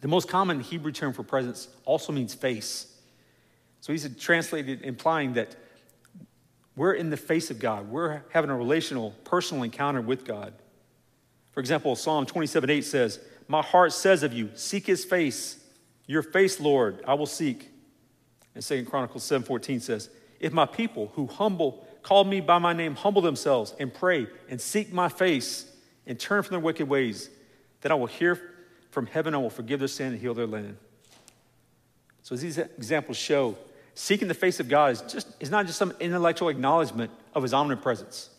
The 0.00 0.08
most 0.08 0.28
common 0.28 0.60
Hebrew 0.60 0.92
term 0.92 1.12
for 1.12 1.22
presence 1.22 1.68
also 1.84 2.12
means 2.12 2.34
face. 2.34 2.86
So 3.80 3.92
he's 3.92 4.08
translated 4.16 4.82
implying 4.82 5.34
that 5.34 5.56
we're 6.76 6.92
in 6.92 7.10
the 7.10 7.16
face 7.16 7.50
of 7.50 7.58
God. 7.58 7.88
We're 7.88 8.22
having 8.30 8.50
a 8.50 8.56
relational, 8.56 9.10
personal 9.24 9.62
encounter 9.62 10.00
with 10.00 10.24
God. 10.24 10.54
For 11.52 11.60
example, 11.60 11.96
Psalm 11.96 12.26
27 12.26 12.70
8 12.70 12.84
says, 12.84 13.20
My 13.48 13.62
heart 13.62 13.92
says 13.92 14.22
of 14.22 14.32
you, 14.32 14.50
seek 14.54 14.86
his 14.86 15.04
face. 15.04 15.62
Your 16.06 16.22
face, 16.22 16.60
Lord, 16.60 17.02
I 17.06 17.14
will 17.14 17.26
seek. 17.26 17.68
And 18.54 18.64
2 18.64 18.84
Chronicles 18.84 19.24
7 19.24 19.46
14 19.46 19.80
says, 19.80 20.10
If 20.38 20.52
my 20.52 20.66
people 20.66 21.12
who 21.14 21.26
humble, 21.26 21.86
call 22.02 22.24
me 22.24 22.40
by 22.40 22.58
my 22.58 22.72
name, 22.72 22.94
humble 22.94 23.22
themselves 23.22 23.74
and 23.78 23.92
pray 23.92 24.26
and 24.48 24.60
seek 24.60 24.92
my 24.92 25.08
face 25.08 25.70
and 26.06 26.18
turn 26.18 26.42
from 26.42 26.52
their 26.52 26.60
wicked 26.60 26.88
ways, 26.88 27.30
then 27.82 27.92
I 27.92 27.94
will 27.94 28.06
hear 28.06 28.49
from 28.90 29.06
heaven, 29.06 29.34
I 29.34 29.38
will 29.38 29.50
forgive 29.50 29.78
their 29.78 29.88
sin 29.88 30.12
and 30.12 30.20
heal 30.20 30.34
their 30.34 30.46
land. 30.46 30.76
So, 32.22 32.34
as 32.34 32.42
these 32.42 32.58
examples 32.58 33.16
show, 33.16 33.56
seeking 33.94 34.28
the 34.28 34.34
face 34.34 34.60
of 34.60 34.68
God 34.68 34.92
is, 34.92 35.02
just, 35.02 35.28
is 35.40 35.50
not 35.50 35.66
just 35.66 35.78
some 35.78 35.92
intellectual 36.00 36.48
acknowledgement 36.48 37.10
of 37.34 37.42
his 37.42 37.54
omnipresence, 37.54 38.30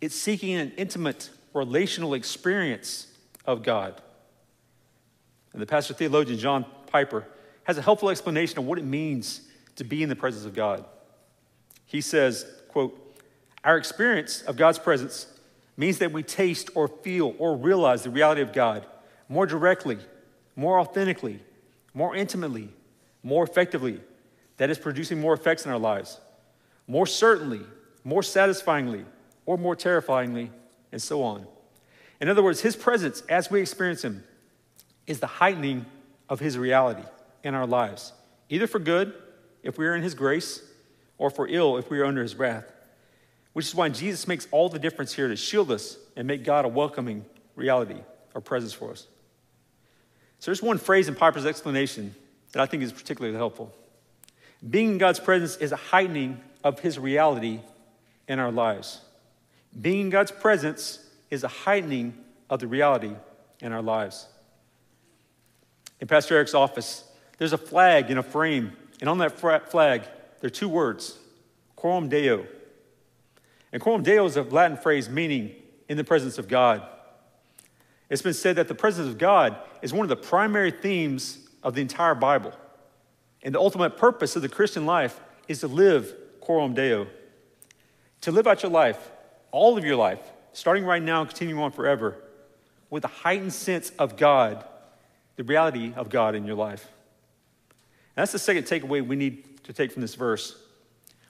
it's 0.00 0.14
seeking 0.14 0.54
an 0.54 0.72
intimate 0.76 1.30
relational 1.54 2.14
experience 2.14 3.06
of 3.46 3.62
God. 3.62 4.00
And 5.52 5.60
the 5.60 5.66
pastor 5.66 5.94
theologian 5.94 6.38
John 6.38 6.64
Piper 6.86 7.26
has 7.64 7.78
a 7.78 7.82
helpful 7.82 8.10
explanation 8.10 8.58
of 8.58 8.64
what 8.64 8.78
it 8.78 8.84
means 8.84 9.42
to 9.76 9.84
be 9.84 10.02
in 10.02 10.08
the 10.08 10.16
presence 10.16 10.44
of 10.44 10.54
God. 10.54 10.84
He 11.84 12.00
says, 12.00 12.46
quote, 12.68 12.98
our 13.62 13.76
experience 13.76 14.42
of 14.42 14.56
God's 14.56 14.78
presence 14.78 15.26
means 15.76 15.98
that 15.98 16.10
we 16.10 16.22
taste 16.22 16.70
or 16.74 16.88
feel 16.88 17.34
or 17.38 17.56
realize 17.56 18.02
the 18.02 18.10
reality 18.10 18.40
of 18.40 18.52
God 18.52 18.86
more 19.32 19.46
directly, 19.46 19.96
more 20.56 20.78
authentically, 20.78 21.40
more 21.94 22.14
intimately, 22.14 22.68
more 23.22 23.42
effectively, 23.42 23.98
that 24.58 24.68
is 24.68 24.78
producing 24.78 25.18
more 25.18 25.32
effects 25.32 25.64
in 25.64 25.72
our 25.72 25.78
lives, 25.78 26.20
more 26.86 27.06
certainly, 27.06 27.62
more 28.04 28.22
satisfyingly, 28.22 29.06
or 29.46 29.56
more 29.56 29.74
terrifyingly, 29.74 30.50
and 30.92 31.00
so 31.00 31.22
on. 31.22 31.46
In 32.20 32.28
other 32.28 32.42
words, 32.42 32.60
His 32.60 32.76
presence, 32.76 33.22
as 33.22 33.50
we 33.50 33.62
experience 33.62 34.04
Him, 34.04 34.22
is 35.06 35.18
the 35.18 35.26
heightening 35.26 35.86
of 36.28 36.38
His 36.38 36.58
reality 36.58 37.04
in 37.42 37.54
our 37.54 37.66
lives, 37.66 38.12
either 38.50 38.66
for 38.66 38.80
good, 38.80 39.14
if 39.62 39.78
we 39.78 39.86
are 39.86 39.94
in 39.94 40.02
His 40.02 40.14
grace, 40.14 40.62
or 41.16 41.30
for 41.30 41.48
ill, 41.48 41.78
if 41.78 41.88
we 41.88 42.00
are 42.00 42.04
under 42.04 42.22
His 42.22 42.34
wrath. 42.34 42.70
Which 43.54 43.64
is 43.64 43.74
why 43.74 43.88
Jesus 43.88 44.28
makes 44.28 44.46
all 44.50 44.68
the 44.68 44.78
difference 44.78 45.14
here 45.14 45.28
to 45.28 45.36
shield 45.36 45.70
us 45.70 45.96
and 46.16 46.28
make 46.28 46.44
God 46.44 46.66
a 46.66 46.68
welcoming 46.68 47.24
reality 47.56 48.02
or 48.34 48.42
presence 48.42 48.74
for 48.74 48.90
us. 48.90 49.06
So 50.42 50.50
there's 50.50 50.60
one 50.60 50.78
phrase 50.78 51.06
in 51.06 51.14
Piper's 51.14 51.46
explanation 51.46 52.16
that 52.50 52.60
I 52.60 52.66
think 52.66 52.82
is 52.82 52.92
particularly 52.92 53.36
helpful. 53.36 53.72
Being 54.68 54.88
in 54.88 54.98
God's 54.98 55.20
presence 55.20 55.56
is 55.58 55.70
a 55.70 55.76
heightening 55.76 56.40
of 56.64 56.80
his 56.80 56.98
reality 56.98 57.60
in 58.26 58.40
our 58.40 58.50
lives. 58.50 59.02
Being 59.80 60.00
in 60.00 60.10
God's 60.10 60.32
presence 60.32 60.98
is 61.30 61.44
a 61.44 61.48
heightening 61.48 62.18
of 62.50 62.58
the 62.58 62.66
reality 62.66 63.14
in 63.60 63.70
our 63.70 63.82
lives. 63.82 64.26
In 66.00 66.08
Pastor 66.08 66.34
Eric's 66.34 66.54
office, 66.54 67.04
there's 67.38 67.52
a 67.52 67.58
flag 67.58 68.10
in 68.10 68.18
a 68.18 68.22
frame, 68.24 68.72
and 69.00 69.08
on 69.08 69.18
that 69.18 69.38
flag, 69.38 70.02
there 70.40 70.48
are 70.48 70.50
two 70.50 70.68
words 70.68 71.20
Coram 71.76 72.08
Deo. 72.08 72.44
And 73.72 73.80
Coram 73.80 74.02
Deo 74.02 74.24
is 74.24 74.36
a 74.36 74.42
Latin 74.42 74.76
phrase 74.76 75.08
meaning 75.08 75.54
in 75.88 75.96
the 75.96 76.02
presence 76.02 76.36
of 76.36 76.48
God. 76.48 76.82
It's 78.12 78.20
been 78.20 78.34
said 78.34 78.56
that 78.56 78.68
the 78.68 78.74
presence 78.74 79.08
of 79.08 79.16
God 79.16 79.56
is 79.80 79.94
one 79.94 80.04
of 80.04 80.10
the 80.10 80.16
primary 80.16 80.70
themes 80.70 81.38
of 81.62 81.74
the 81.74 81.80
entire 81.80 82.14
Bible. 82.14 82.52
And 83.42 83.54
the 83.54 83.58
ultimate 83.58 83.96
purpose 83.96 84.36
of 84.36 84.42
the 84.42 84.50
Christian 84.50 84.84
life 84.84 85.18
is 85.48 85.60
to 85.60 85.66
live 85.66 86.14
coram 86.42 86.74
deo. 86.74 87.06
To 88.20 88.30
live 88.30 88.46
out 88.46 88.62
your 88.62 88.70
life, 88.70 89.10
all 89.50 89.78
of 89.78 89.84
your 89.86 89.96
life, 89.96 90.20
starting 90.52 90.84
right 90.84 91.02
now 91.02 91.22
and 91.22 91.30
continuing 91.30 91.62
on 91.62 91.72
forever, 91.72 92.18
with 92.90 93.02
a 93.06 93.08
heightened 93.08 93.54
sense 93.54 93.90
of 93.98 94.18
God, 94.18 94.62
the 95.36 95.44
reality 95.44 95.94
of 95.96 96.10
God 96.10 96.34
in 96.34 96.44
your 96.44 96.56
life. 96.56 96.86
And 98.14 98.20
that's 98.20 98.32
the 98.32 98.38
second 98.38 98.64
takeaway 98.64 99.06
we 99.06 99.16
need 99.16 99.64
to 99.64 99.72
take 99.72 99.90
from 99.90 100.02
this 100.02 100.16
verse. 100.16 100.54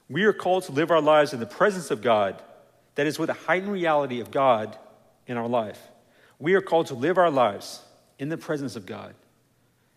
We 0.09 0.25
are 0.25 0.33
called 0.33 0.65
to 0.65 0.73
live 0.73 0.91
our 0.91 0.99
lives 0.99 1.31
in 1.31 1.39
the 1.39 1.45
presence 1.45 1.91
of 1.91 2.01
God, 2.01 2.41
that 2.95 3.07
is, 3.07 3.17
with 3.17 3.29
a 3.29 3.33
heightened 3.47 3.71
reality 3.71 4.19
of 4.19 4.31
God 4.31 4.77
in 5.27 5.37
our 5.37 5.47
life. 5.47 5.79
We 6.39 6.55
are 6.55 6.61
called 6.61 6.87
to 6.87 6.95
live 6.95 7.17
our 7.17 7.31
lives 7.31 7.81
in 8.19 8.29
the 8.29 8.37
presence 8.37 8.75
of 8.75 8.85
God. 8.85 9.13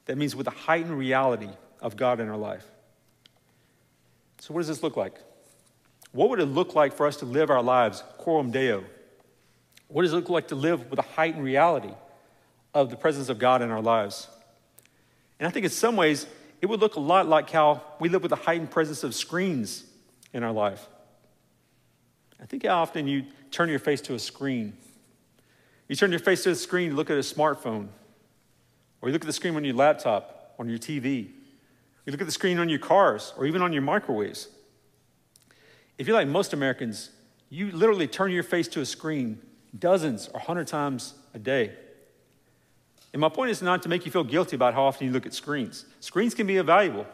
That 0.06 0.16
means 0.16 0.36
with 0.36 0.46
a 0.46 0.50
heightened 0.50 0.96
reality 0.96 1.50
of 1.80 1.96
God 1.96 2.20
in 2.20 2.28
our 2.28 2.36
life. 2.36 2.64
So, 4.38 4.54
what 4.54 4.60
does 4.60 4.68
this 4.68 4.82
look 4.82 4.96
like? 4.96 5.14
What 6.12 6.30
would 6.30 6.40
it 6.40 6.46
look 6.46 6.74
like 6.74 6.94
for 6.94 7.06
us 7.06 7.16
to 7.18 7.24
live 7.24 7.50
our 7.50 7.62
lives 7.62 8.02
coram 8.18 8.50
deo? 8.50 8.84
What 9.88 10.02
does 10.02 10.12
it 10.12 10.16
look 10.16 10.30
like 10.30 10.48
to 10.48 10.54
live 10.54 10.90
with 10.90 10.98
a 10.98 11.02
heightened 11.02 11.44
reality 11.44 11.92
of 12.74 12.90
the 12.90 12.96
presence 12.96 13.28
of 13.28 13.38
God 13.38 13.62
in 13.62 13.70
our 13.70 13.82
lives? 13.82 14.28
And 15.38 15.46
I 15.46 15.50
think 15.50 15.64
in 15.64 15.70
some 15.70 15.96
ways, 15.96 16.26
it 16.60 16.66
would 16.66 16.80
look 16.80 16.96
a 16.96 17.00
lot 17.00 17.28
like 17.28 17.50
how 17.50 17.82
we 18.00 18.08
live 18.08 18.22
with 18.22 18.32
a 18.32 18.36
heightened 18.36 18.70
presence 18.70 19.04
of 19.04 19.14
screens 19.14 19.84
in 20.32 20.42
our 20.42 20.52
life. 20.52 20.86
I 22.40 22.46
think 22.46 22.64
how 22.64 22.82
often 22.82 23.06
you 23.06 23.24
turn 23.50 23.68
your 23.68 23.78
face 23.78 24.00
to 24.02 24.14
a 24.14 24.18
screen 24.18 24.74
you 25.88 25.96
turn 25.96 26.10
your 26.10 26.20
face 26.20 26.42
to 26.44 26.50
the 26.50 26.56
screen, 26.56 26.90
you 26.90 26.96
look 26.96 27.10
at 27.10 27.16
a 27.16 27.20
smartphone, 27.20 27.88
or 29.00 29.08
you 29.08 29.12
look 29.12 29.22
at 29.22 29.26
the 29.26 29.32
screen 29.32 29.54
on 29.54 29.64
your 29.64 29.74
laptop, 29.74 30.54
on 30.58 30.68
your 30.68 30.78
TV. 30.78 31.28
You 32.04 32.12
look 32.12 32.20
at 32.20 32.26
the 32.26 32.32
screen 32.32 32.58
on 32.58 32.68
your 32.68 32.78
cars, 32.78 33.32
or 33.36 33.46
even 33.46 33.62
on 33.62 33.72
your 33.72 33.82
microwaves. 33.82 34.48
If 35.98 36.06
you're 36.06 36.16
like 36.16 36.28
most 36.28 36.52
Americans, 36.52 37.10
you 37.48 37.70
literally 37.70 38.06
turn 38.06 38.30
your 38.30 38.42
face 38.42 38.68
to 38.68 38.80
a 38.80 38.86
screen 38.86 39.40
dozens 39.78 40.28
or 40.28 40.40
hundred 40.40 40.66
times 40.66 41.14
a 41.34 41.38
day. 41.38 41.72
And 43.12 43.20
my 43.20 43.28
point 43.28 43.50
is 43.50 43.62
not 43.62 43.82
to 43.82 43.88
make 43.88 44.04
you 44.04 44.12
feel 44.12 44.24
guilty 44.24 44.56
about 44.56 44.74
how 44.74 44.84
often 44.84 45.06
you 45.06 45.12
look 45.12 45.26
at 45.26 45.32
screens. 45.32 45.86
Screens 46.00 46.34
can 46.34 46.46
be 46.46 46.58
valuable. 46.58 47.06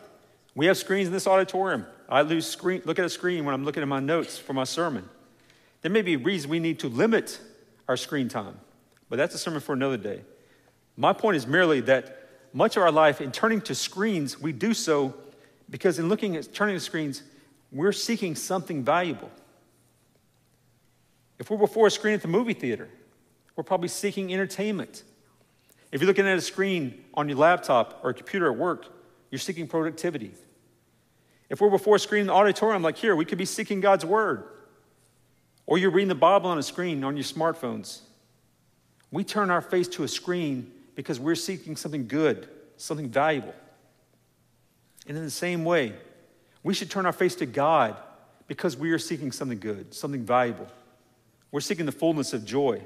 We 0.54 0.66
have 0.66 0.76
screens 0.76 1.06
in 1.06 1.12
this 1.12 1.26
auditorium. 1.26 1.86
I 2.08 2.22
lose 2.22 2.46
screen, 2.46 2.82
look 2.84 2.98
at 2.98 3.04
a 3.04 3.10
screen 3.10 3.44
when 3.44 3.54
I'm 3.54 3.64
looking 3.64 3.82
at 3.82 3.88
my 3.88 4.00
notes 4.00 4.38
for 4.38 4.52
my 4.52 4.64
sermon. 4.64 5.08
There 5.82 5.90
may 5.90 6.02
be 6.02 6.14
a 6.14 6.18
reason 6.18 6.50
we 6.50 6.58
need 6.58 6.78
to 6.80 6.88
limit 6.88 7.40
our 7.88 7.96
screen 7.96 8.28
time. 8.28 8.58
But 9.08 9.16
that's 9.16 9.34
a 9.34 9.38
sermon 9.38 9.60
for 9.60 9.72
another 9.72 9.96
day. 9.96 10.22
My 10.96 11.12
point 11.12 11.36
is 11.36 11.46
merely 11.46 11.80
that 11.82 12.28
much 12.52 12.76
of 12.76 12.82
our 12.82 12.92
life, 12.92 13.20
in 13.20 13.32
turning 13.32 13.60
to 13.62 13.74
screens, 13.74 14.40
we 14.40 14.52
do 14.52 14.74
so 14.74 15.14
because 15.70 15.98
in 15.98 16.08
looking 16.08 16.36
at 16.36 16.52
turning 16.52 16.76
to 16.76 16.80
screens, 16.80 17.22
we're 17.70 17.92
seeking 17.92 18.34
something 18.34 18.84
valuable. 18.84 19.30
If 21.38 21.50
we're 21.50 21.58
before 21.58 21.86
a 21.86 21.90
screen 21.90 22.14
at 22.14 22.22
the 22.22 22.28
movie 22.28 22.52
theater, 22.52 22.88
we're 23.56 23.64
probably 23.64 23.88
seeking 23.88 24.32
entertainment. 24.32 25.02
If 25.90 26.00
you're 26.00 26.06
looking 26.06 26.26
at 26.26 26.38
a 26.38 26.42
screen 26.42 27.04
on 27.14 27.28
your 27.28 27.38
laptop 27.38 28.00
or 28.02 28.10
a 28.10 28.14
computer 28.14 28.50
at 28.50 28.56
work, 28.56 28.86
you're 29.30 29.38
seeking 29.38 29.66
productivity. 29.66 30.32
If 31.48 31.60
we're 31.60 31.70
before 31.70 31.96
a 31.96 31.98
screen 31.98 32.22
in 32.22 32.26
the 32.28 32.32
auditorium, 32.32 32.82
like 32.82 32.96
here, 32.96 33.16
we 33.16 33.24
could 33.24 33.38
be 33.38 33.44
seeking 33.44 33.80
God's 33.80 34.04
word. 34.04 34.44
Or 35.66 35.78
you're 35.78 35.90
reading 35.90 36.08
the 36.08 36.14
Bible 36.14 36.50
on 36.50 36.58
a 36.58 36.62
screen 36.62 37.04
on 37.04 37.16
your 37.16 37.24
smartphones. 37.24 38.00
We 39.10 39.24
turn 39.24 39.50
our 39.50 39.60
face 39.60 39.88
to 39.88 40.04
a 40.04 40.08
screen 40.08 40.70
because 40.94 41.20
we're 41.20 41.34
seeking 41.34 41.76
something 41.76 42.06
good, 42.08 42.48
something 42.76 43.08
valuable. 43.08 43.54
And 45.06 45.16
in 45.16 45.24
the 45.24 45.30
same 45.30 45.64
way, 45.64 45.94
we 46.62 46.74
should 46.74 46.90
turn 46.90 47.06
our 47.06 47.12
face 47.12 47.34
to 47.36 47.46
God 47.46 47.96
because 48.46 48.76
we 48.76 48.92
are 48.92 48.98
seeking 48.98 49.32
something 49.32 49.58
good, 49.58 49.94
something 49.94 50.24
valuable. 50.24 50.68
We're 51.50 51.60
seeking 51.60 51.86
the 51.86 51.92
fullness 51.92 52.32
of 52.32 52.44
joy. 52.44 52.82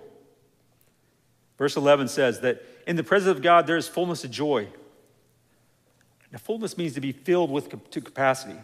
Verse 1.58 1.76
11 1.76 2.08
says 2.08 2.40
that 2.40 2.62
in 2.86 2.96
the 2.96 3.04
presence 3.04 3.36
of 3.36 3.42
God 3.42 3.66
there 3.66 3.76
is 3.76 3.88
fullness 3.88 4.24
of 4.24 4.30
joy. 4.30 4.68
Now, 6.32 6.38
fullness 6.38 6.76
means 6.76 6.94
to 6.94 7.00
be 7.00 7.12
filled 7.12 7.50
with 7.50 7.90
to 7.90 8.00
capacity. 8.00 8.58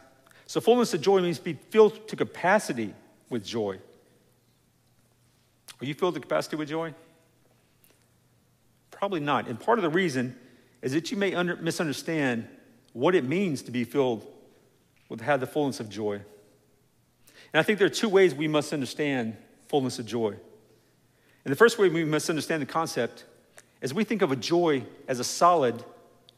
So, 0.46 0.60
fullness 0.60 0.92
of 0.94 1.00
joy 1.00 1.20
means 1.20 1.38
to 1.38 1.44
be 1.44 1.54
filled 1.54 2.08
to 2.08 2.16
capacity 2.16 2.94
with 3.30 3.44
joy. 3.44 3.78
Are 5.82 5.84
you 5.84 5.94
filled 5.94 6.14
the 6.14 6.20
capacity 6.20 6.54
with 6.54 6.68
joy? 6.68 6.94
Probably 8.92 9.18
not. 9.18 9.48
And 9.48 9.58
part 9.58 9.80
of 9.80 9.82
the 9.82 9.90
reason 9.90 10.36
is 10.80 10.92
that 10.92 11.10
you 11.10 11.16
may 11.16 11.34
under, 11.34 11.56
misunderstand 11.56 12.46
what 12.92 13.16
it 13.16 13.24
means 13.24 13.62
to 13.62 13.72
be 13.72 13.82
filled 13.82 14.24
with 15.08 15.20
have 15.22 15.40
the 15.40 15.46
fullness 15.46 15.80
of 15.80 15.88
joy. 15.88 16.14
And 16.14 17.60
I 17.60 17.64
think 17.64 17.80
there 17.80 17.86
are 17.86 17.90
two 17.90 18.08
ways 18.08 18.32
we 18.32 18.46
must 18.46 18.72
understand 18.72 19.36
fullness 19.66 19.98
of 19.98 20.06
joy. 20.06 20.36
And 21.44 21.50
the 21.50 21.56
first 21.56 21.80
way 21.80 21.88
we 21.88 22.04
must 22.04 22.30
understand 22.30 22.62
the 22.62 22.66
concept 22.66 23.24
is 23.80 23.92
we 23.92 24.04
think 24.04 24.22
of 24.22 24.30
a 24.30 24.36
joy 24.36 24.84
as 25.08 25.18
a 25.18 25.24
solid 25.24 25.84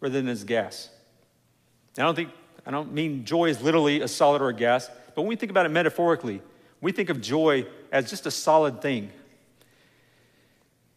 rather 0.01 0.15
than 0.15 0.29
as 0.29 0.43
gas. 0.43 0.89
I 1.99 2.03
don't 2.03 2.15
think 2.17 2.31
I 2.67 2.71
don't 2.71 2.95
mean 2.95 3.27
joy 3.27 3.51
is 3.51 3.61
literally 3.61 4.01
a 4.01 4.09
solid 4.09 4.41
or 4.41 4.49
a 4.49 4.55
gas, 4.55 4.89
but 5.15 5.21
when 5.21 5.27
we 5.27 5.37
think 5.37 5.51
about 5.51 5.67
it 5.67 5.69
metaphorically, 5.69 6.41
we 6.81 6.93
think 6.93 7.11
of 7.11 7.21
joy 7.21 7.67
as 7.93 8.09
just 8.09 8.25
a 8.25 8.31
solid 8.31 8.81
thing. 8.81 9.11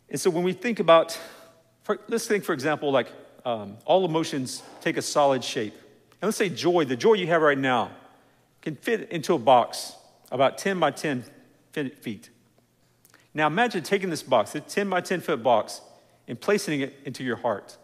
And 0.10 0.20
so 0.20 0.30
when 0.30 0.44
we 0.44 0.54
think 0.54 0.80
about, 0.80 1.20
for, 1.84 2.00
let's 2.08 2.28
think 2.28 2.44
for 2.44 2.54
example, 2.54 2.92
like 2.92 3.12
um, 3.46 3.78
all 3.86 4.06
emotions 4.06 4.64
take 4.82 4.98
a 4.98 5.02
solid 5.02 5.44
shape. 5.44 5.74
And 6.22 6.28
let's 6.28 6.38
say 6.38 6.50
joy, 6.50 6.86
the 6.86 6.96
joy 6.96 7.14
you 7.14 7.28
have 7.28 7.42
right 7.42 7.58
now, 7.58 7.92
can 8.62 8.76
fit 8.76 9.12
into 9.12 9.34
a 9.34 9.38
box 9.38 9.94
about 10.32 10.58
10 10.58 10.80
by 10.80 10.92
10 10.92 11.24
feet. 12.02 12.30
Now 13.34 13.48
imagine 13.48 13.84
taking 13.84 14.10
this 14.10 14.24
box, 14.24 14.56
a 14.56 14.60
10 14.60 14.90
by 14.90 15.02
10 15.02 15.22
foot 15.22 15.44
box, 15.44 15.82
and 16.28 16.40
placing 16.40 16.82
it 16.82 17.00
into 17.06 17.24
your 17.24 17.38
heart. 17.38 17.78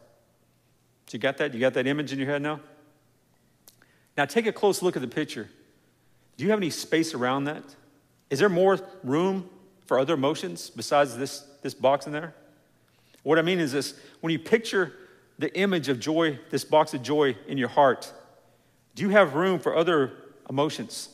So 1.07 1.15
you 1.15 1.19
got 1.19 1.37
that? 1.37 1.53
You 1.53 1.59
got 1.59 1.73
that 1.75 1.87
image 1.87 2.11
in 2.11 2.19
your 2.19 2.27
head 2.27 2.41
now? 2.41 2.59
Now 4.17 4.25
take 4.25 4.47
a 4.47 4.51
close 4.51 4.81
look 4.81 4.95
at 4.95 5.01
the 5.01 5.07
picture. 5.07 5.49
Do 6.37 6.43
you 6.43 6.49
have 6.49 6.59
any 6.59 6.69
space 6.69 7.13
around 7.13 7.45
that? 7.45 7.63
Is 8.29 8.39
there 8.39 8.49
more 8.49 8.79
room 9.03 9.49
for 9.85 9.99
other 9.99 10.15
emotions 10.15 10.69
besides 10.69 11.15
this, 11.15 11.45
this 11.63 11.73
box 11.73 12.05
in 12.05 12.11
there? 12.11 12.35
What 13.23 13.39
I 13.39 13.41
mean 13.41 13.59
is 13.59 13.71
this 13.71 13.95
when 14.21 14.31
you 14.31 14.39
picture 14.39 14.93
the 15.39 15.53
image 15.57 15.89
of 15.89 15.99
joy, 15.99 16.39
this 16.51 16.63
box 16.63 16.93
of 16.93 17.01
joy 17.01 17.35
in 17.47 17.57
your 17.57 17.69
heart, 17.69 18.11
do 18.95 19.03
you 19.03 19.09
have 19.09 19.33
room 19.33 19.59
for 19.59 19.75
other 19.75 20.11
emotions 20.49 21.09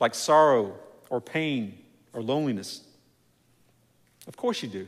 like 0.00 0.14
sorrow 0.14 0.74
or 1.10 1.20
pain 1.20 1.78
or 2.12 2.22
loneliness? 2.22 2.82
Of 4.26 4.36
course 4.36 4.62
you 4.62 4.68
do. 4.68 4.86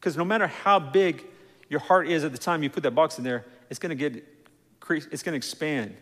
Because 0.00 0.16
no 0.16 0.24
matter 0.24 0.46
how 0.46 0.78
big 0.78 1.24
your 1.68 1.80
heart 1.80 2.08
is 2.08 2.24
at 2.24 2.32
the 2.32 2.38
time 2.38 2.62
you 2.62 2.70
put 2.70 2.82
that 2.82 2.94
box 2.94 3.18
in 3.18 3.24
there, 3.24 3.44
it's 3.70 3.78
going 3.78 3.96
to 3.96 3.96
get 3.96 4.24
it's 4.88 5.22
going 5.22 5.32
to 5.32 5.36
expand. 5.36 5.96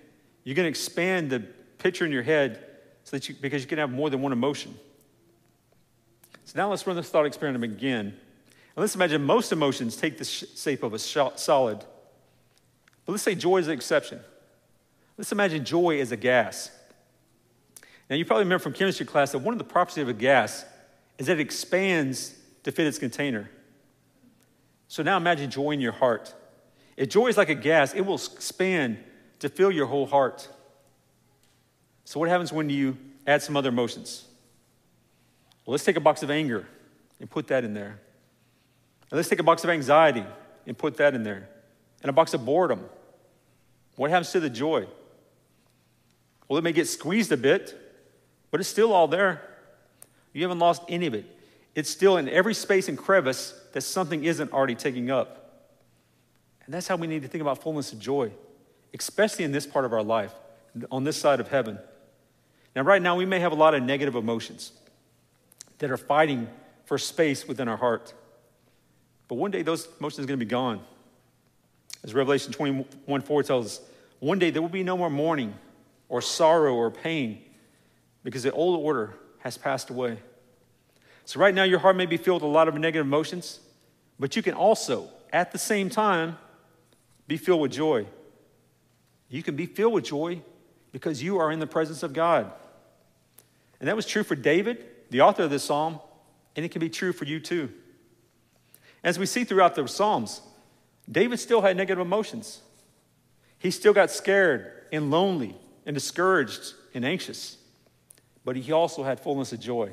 You're 0.44 0.54
going 0.54 0.64
to 0.64 0.70
expand 0.70 1.30
the 1.30 1.40
picture 1.78 2.04
in 2.04 2.12
your 2.12 2.22
head 2.22 2.62
so 3.04 3.16
that 3.16 3.28
you, 3.28 3.34
because 3.40 3.62
you 3.62 3.68
can 3.68 3.78
have 3.78 3.90
more 3.90 4.10
than 4.10 4.20
one 4.20 4.32
emotion. 4.32 4.74
So 6.44 6.52
now 6.56 6.68
let's 6.68 6.86
run 6.86 6.96
this 6.96 7.08
thought 7.08 7.24
experiment 7.24 7.64
again. 7.64 8.14
And 8.76 8.82
let's 8.82 8.94
imagine 8.94 9.22
most 9.22 9.52
emotions 9.52 9.96
take 9.96 10.18
the 10.18 10.24
shape 10.24 10.82
of 10.82 10.94
a 10.94 10.98
solid. 10.98 11.78
But 13.04 13.12
let's 13.12 13.22
say 13.22 13.34
joy 13.34 13.58
is 13.58 13.68
an 13.68 13.74
exception. 13.74 14.20
Let's 15.16 15.30
imagine 15.30 15.64
joy 15.64 16.00
as 16.00 16.10
a 16.10 16.16
gas. 16.16 16.70
Now, 18.10 18.16
you 18.16 18.24
probably 18.24 18.44
remember 18.44 18.62
from 18.62 18.72
chemistry 18.72 19.06
class 19.06 19.32
that 19.32 19.38
one 19.38 19.54
of 19.54 19.58
the 19.58 19.64
properties 19.64 20.02
of 20.02 20.08
a 20.08 20.14
gas 20.14 20.64
is 21.18 21.26
that 21.26 21.38
it 21.38 21.40
expands 21.40 22.34
to 22.64 22.72
fit 22.72 22.86
its 22.86 22.98
container. 22.98 23.48
So 24.88 25.02
now 25.02 25.16
imagine 25.16 25.50
joy 25.50 25.70
in 25.70 25.80
your 25.80 25.92
heart. 25.92 26.34
If 26.96 27.08
joy 27.08 27.28
is 27.28 27.36
like 27.36 27.48
a 27.48 27.54
gas, 27.54 27.94
it 27.94 28.02
will 28.02 28.16
expand 28.16 28.98
to 29.40 29.48
fill 29.48 29.70
your 29.70 29.86
whole 29.86 30.06
heart. 30.06 30.48
So, 32.04 32.20
what 32.20 32.28
happens 32.28 32.52
when 32.52 32.70
you 32.70 32.96
add 33.26 33.42
some 33.42 33.56
other 33.56 33.70
emotions? 33.70 34.24
Well, 35.64 35.72
let's 35.72 35.84
take 35.84 35.96
a 35.96 36.00
box 36.00 36.22
of 36.22 36.30
anger 36.30 36.66
and 37.20 37.30
put 37.30 37.48
that 37.48 37.64
in 37.64 37.74
there. 37.74 37.98
Let's 39.14 39.28
take 39.28 39.38
a 39.38 39.44
box 39.44 39.64
of 39.64 39.70
anxiety 39.70 40.24
and 40.66 40.76
put 40.76 40.96
that 40.96 41.14
in 41.14 41.22
there. 41.22 41.48
And 42.02 42.10
a 42.10 42.12
box 42.12 42.34
of 42.34 42.44
boredom. 42.44 42.84
What 43.96 44.10
happens 44.10 44.32
to 44.32 44.40
the 44.40 44.50
joy? 44.50 44.86
Well, 46.48 46.58
it 46.58 46.62
may 46.62 46.72
get 46.72 46.88
squeezed 46.88 47.32
a 47.32 47.36
bit, 47.36 47.74
but 48.50 48.60
it's 48.60 48.68
still 48.68 48.92
all 48.92 49.08
there. 49.08 49.42
You 50.32 50.42
haven't 50.42 50.58
lost 50.58 50.82
any 50.88 51.06
of 51.06 51.14
it. 51.14 51.26
It's 51.74 51.90
still 51.90 52.16
in 52.16 52.28
every 52.28 52.54
space 52.54 52.88
and 52.88 52.98
crevice 52.98 53.54
that 53.72 53.82
something 53.82 54.24
isn't 54.24 54.52
already 54.52 54.74
taking 54.74 55.10
up. 55.10 55.70
And 56.64 56.74
that's 56.74 56.88
how 56.88 56.96
we 56.96 57.06
need 57.06 57.22
to 57.22 57.28
think 57.28 57.42
about 57.42 57.62
fullness 57.62 57.92
of 57.92 57.98
joy 57.98 58.30
especially 58.94 59.44
in 59.44 59.52
this 59.52 59.66
part 59.66 59.84
of 59.84 59.92
our 59.92 60.02
life, 60.02 60.32
on 60.90 61.04
this 61.04 61.16
side 61.16 61.40
of 61.40 61.48
heaven. 61.48 61.78
Now, 62.74 62.82
right 62.82 63.02
now, 63.02 63.16
we 63.16 63.26
may 63.26 63.40
have 63.40 63.52
a 63.52 63.56
lot 63.56 63.74
of 63.74 63.82
negative 63.82 64.14
emotions 64.14 64.72
that 65.78 65.90
are 65.90 65.96
fighting 65.96 66.48
for 66.86 66.96
space 66.96 67.46
within 67.46 67.68
our 67.68 67.76
heart. 67.76 68.14
But 69.28 69.36
one 69.36 69.50
day, 69.50 69.62
those 69.62 69.88
emotions 69.98 70.24
are 70.24 70.28
going 70.28 70.38
to 70.38 70.44
be 70.44 70.50
gone. 70.50 70.80
As 72.02 72.12
Revelation 72.12 72.52
21 72.52 73.22
4 73.22 73.42
tells 73.42 73.66
us, 73.66 73.80
one 74.20 74.38
day 74.38 74.50
there 74.50 74.62
will 74.62 74.68
be 74.68 74.82
no 74.82 74.96
more 74.96 75.10
mourning 75.10 75.54
or 76.08 76.20
sorrow 76.20 76.74
or 76.74 76.90
pain 76.90 77.42
because 78.22 78.42
the 78.42 78.52
old 78.52 78.80
order 78.80 79.14
has 79.38 79.56
passed 79.56 79.90
away. 79.90 80.18
So, 81.24 81.40
right 81.40 81.54
now, 81.54 81.64
your 81.64 81.78
heart 81.78 81.96
may 81.96 82.06
be 82.06 82.16
filled 82.16 82.42
with 82.42 82.50
a 82.50 82.52
lot 82.52 82.68
of 82.68 82.74
negative 82.74 83.06
emotions, 83.06 83.60
but 84.18 84.36
you 84.36 84.42
can 84.42 84.54
also, 84.54 85.08
at 85.32 85.52
the 85.52 85.58
same 85.58 85.88
time, 85.88 86.36
be 87.26 87.36
filled 87.38 87.60
with 87.60 87.72
joy. 87.72 88.06
You 89.30 89.42
can 89.42 89.56
be 89.56 89.66
filled 89.66 89.94
with 89.94 90.04
joy 90.04 90.42
because 90.92 91.22
you 91.22 91.38
are 91.38 91.50
in 91.50 91.58
the 91.58 91.66
presence 91.66 92.02
of 92.02 92.12
God. 92.12 92.52
And 93.80 93.88
that 93.88 93.96
was 93.96 94.06
true 94.06 94.22
for 94.22 94.34
David, 94.34 94.84
the 95.10 95.22
author 95.22 95.44
of 95.44 95.50
this 95.50 95.64
psalm, 95.64 95.98
and 96.56 96.64
it 96.64 96.70
can 96.70 96.80
be 96.80 96.90
true 96.90 97.12
for 97.12 97.24
you 97.24 97.40
too. 97.40 97.72
As 99.04 99.18
we 99.18 99.26
see 99.26 99.44
throughout 99.44 99.74
the 99.74 99.86
Psalms, 99.86 100.40
David 101.10 101.38
still 101.38 101.60
had 101.60 101.76
negative 101.76 102.00
emotions. 102.00 102.62
He 103.58 103.70
still 103.70 103.92
got 103.92 104.10
scared 104.10 104.72
and 104.90 105.10
lonely 105.10 105.54
and 105.84 105.94
discouraged 105.94 106.72
and 106.94 107.04
anxious, 107.04 107.58
but 108.44 108.56
he 108.56 108.72
also 108.72 109.02
had 109.02 109.20
fullness 109.20 109.52
of 109.52 109.60
joy. 109.60 109.92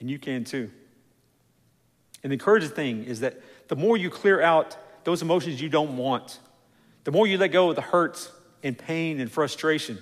And 0.00 0.10
you 0.10 0.18
can 0.18 0.44
too. 0.44 0.70
And 2.22 2.30
the 2.30 2.34
encouraging 2.34 2.70
thing 2.70 3.04
is 3.04 3.20
that 3.20 3.38
the 3.68 3.76
more 3.76 3.96
you 3.96 4.08
clear 4.08 4.40
out 4.40 4.76
those 5.04 5.20
emotions 5.20 5.60
you 5.60 5.68
don't 5.68 5.98
want, 5.98 6.38
the 7.04 7.12
more 7.12 7.26
you 7.26 7.36
let 7.36 7.48
go 7.48 7.70
of 7.70 7.76
the 7.76 7.82
hurt 7.82 8.30
and 8.62 8.76
pain 8.76 9.20
and 9.20 9.30
frustration, 9.30 9.98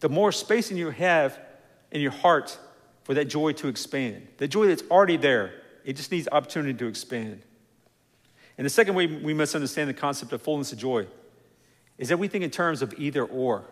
the 0.00 0.08
more 0.08 0.32
space 0.32 0.70
you 0.70 0.90
have 0.90 1.38
in 1.90 2.00
your 2.00 2.10
heart 2.12 2.58
for 3.04 3.14
that 3.14 3.26
joy 3.26 3.52
to 3.52 3.68
expand. 3.68 4.26
The 4.38 4.48
joy 4.48 4.66
that's 4.66 4.82
already 4.90 5.16
there, 5.16 5.52
it 5.84 5.96
just 5.96 6.10
needs 6.12 6.28
opportunity 6.30 6.74
to 6.74 6.86
expand. 6.86 7.42
And 8.58 8.64
the 8.64 8.70
second 8.70 8.94
way 8.94 9.06
we 9.06 9.32
must 9.32 9.54
understand 9.54 9.88
the 9.88 9.94
concept 9.94 10.32
of 10.32 10.42
fullness 10.42 10.72
of 10.72 10.78
joy 10.78 11.06
is 11.98 12.08
that 12.08 12.18
we 12.18 12.28
think 12.28 12.44
in 12.44 12.50
terms 12.50 12.82
of 12.82 12.94
either 12.98 13.24
or. 13.24 13.64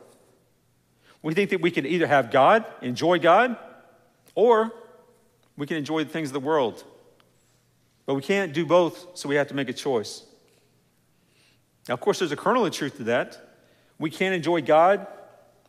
We 1.23 1.35
think 1.35 1.51
that 1.51 1.61
we 1.61 1.71
can 1.71 1.85
either 1.85 2.07
have 2.07 2.31
God, 2.31 2.65
enjoy 2.81 3.19
God, 3.19 3.57
or 4.35 4.73
we 5.57 5.67
can 5.67 5.77
enjoy 5.77 6.05
the 6.05 6.11
things 6.11 6.29
of 6.29 6.33
the 6.33 6.41
world. 6.41 6.85
But 8.07 8.15
we 8.15 8.23
can't 8.23 8.53
do 8.53 8.65
both, 8.65 9.07
so 9.15 9.29
we 9.29 9.35
have 9.35 9.49
to 9.49 9.55
make 9.55 9.69
a 9.69 9.73
choice. 9.73 10.25
Now, 11.89 11.95
of 11.95 12.01
course, 12.01 12.21
there's 12.21 12.33
a 12.33 12.37
kernel 12.37 12.65
of 12.65 12.73
truth 12.73 12.97
to 12.99 13.05
that. 13.05 13.59
We 13.99 14.11
can't 14.11 14.35
enjoy 14.35 14.63
God 14.63 15.07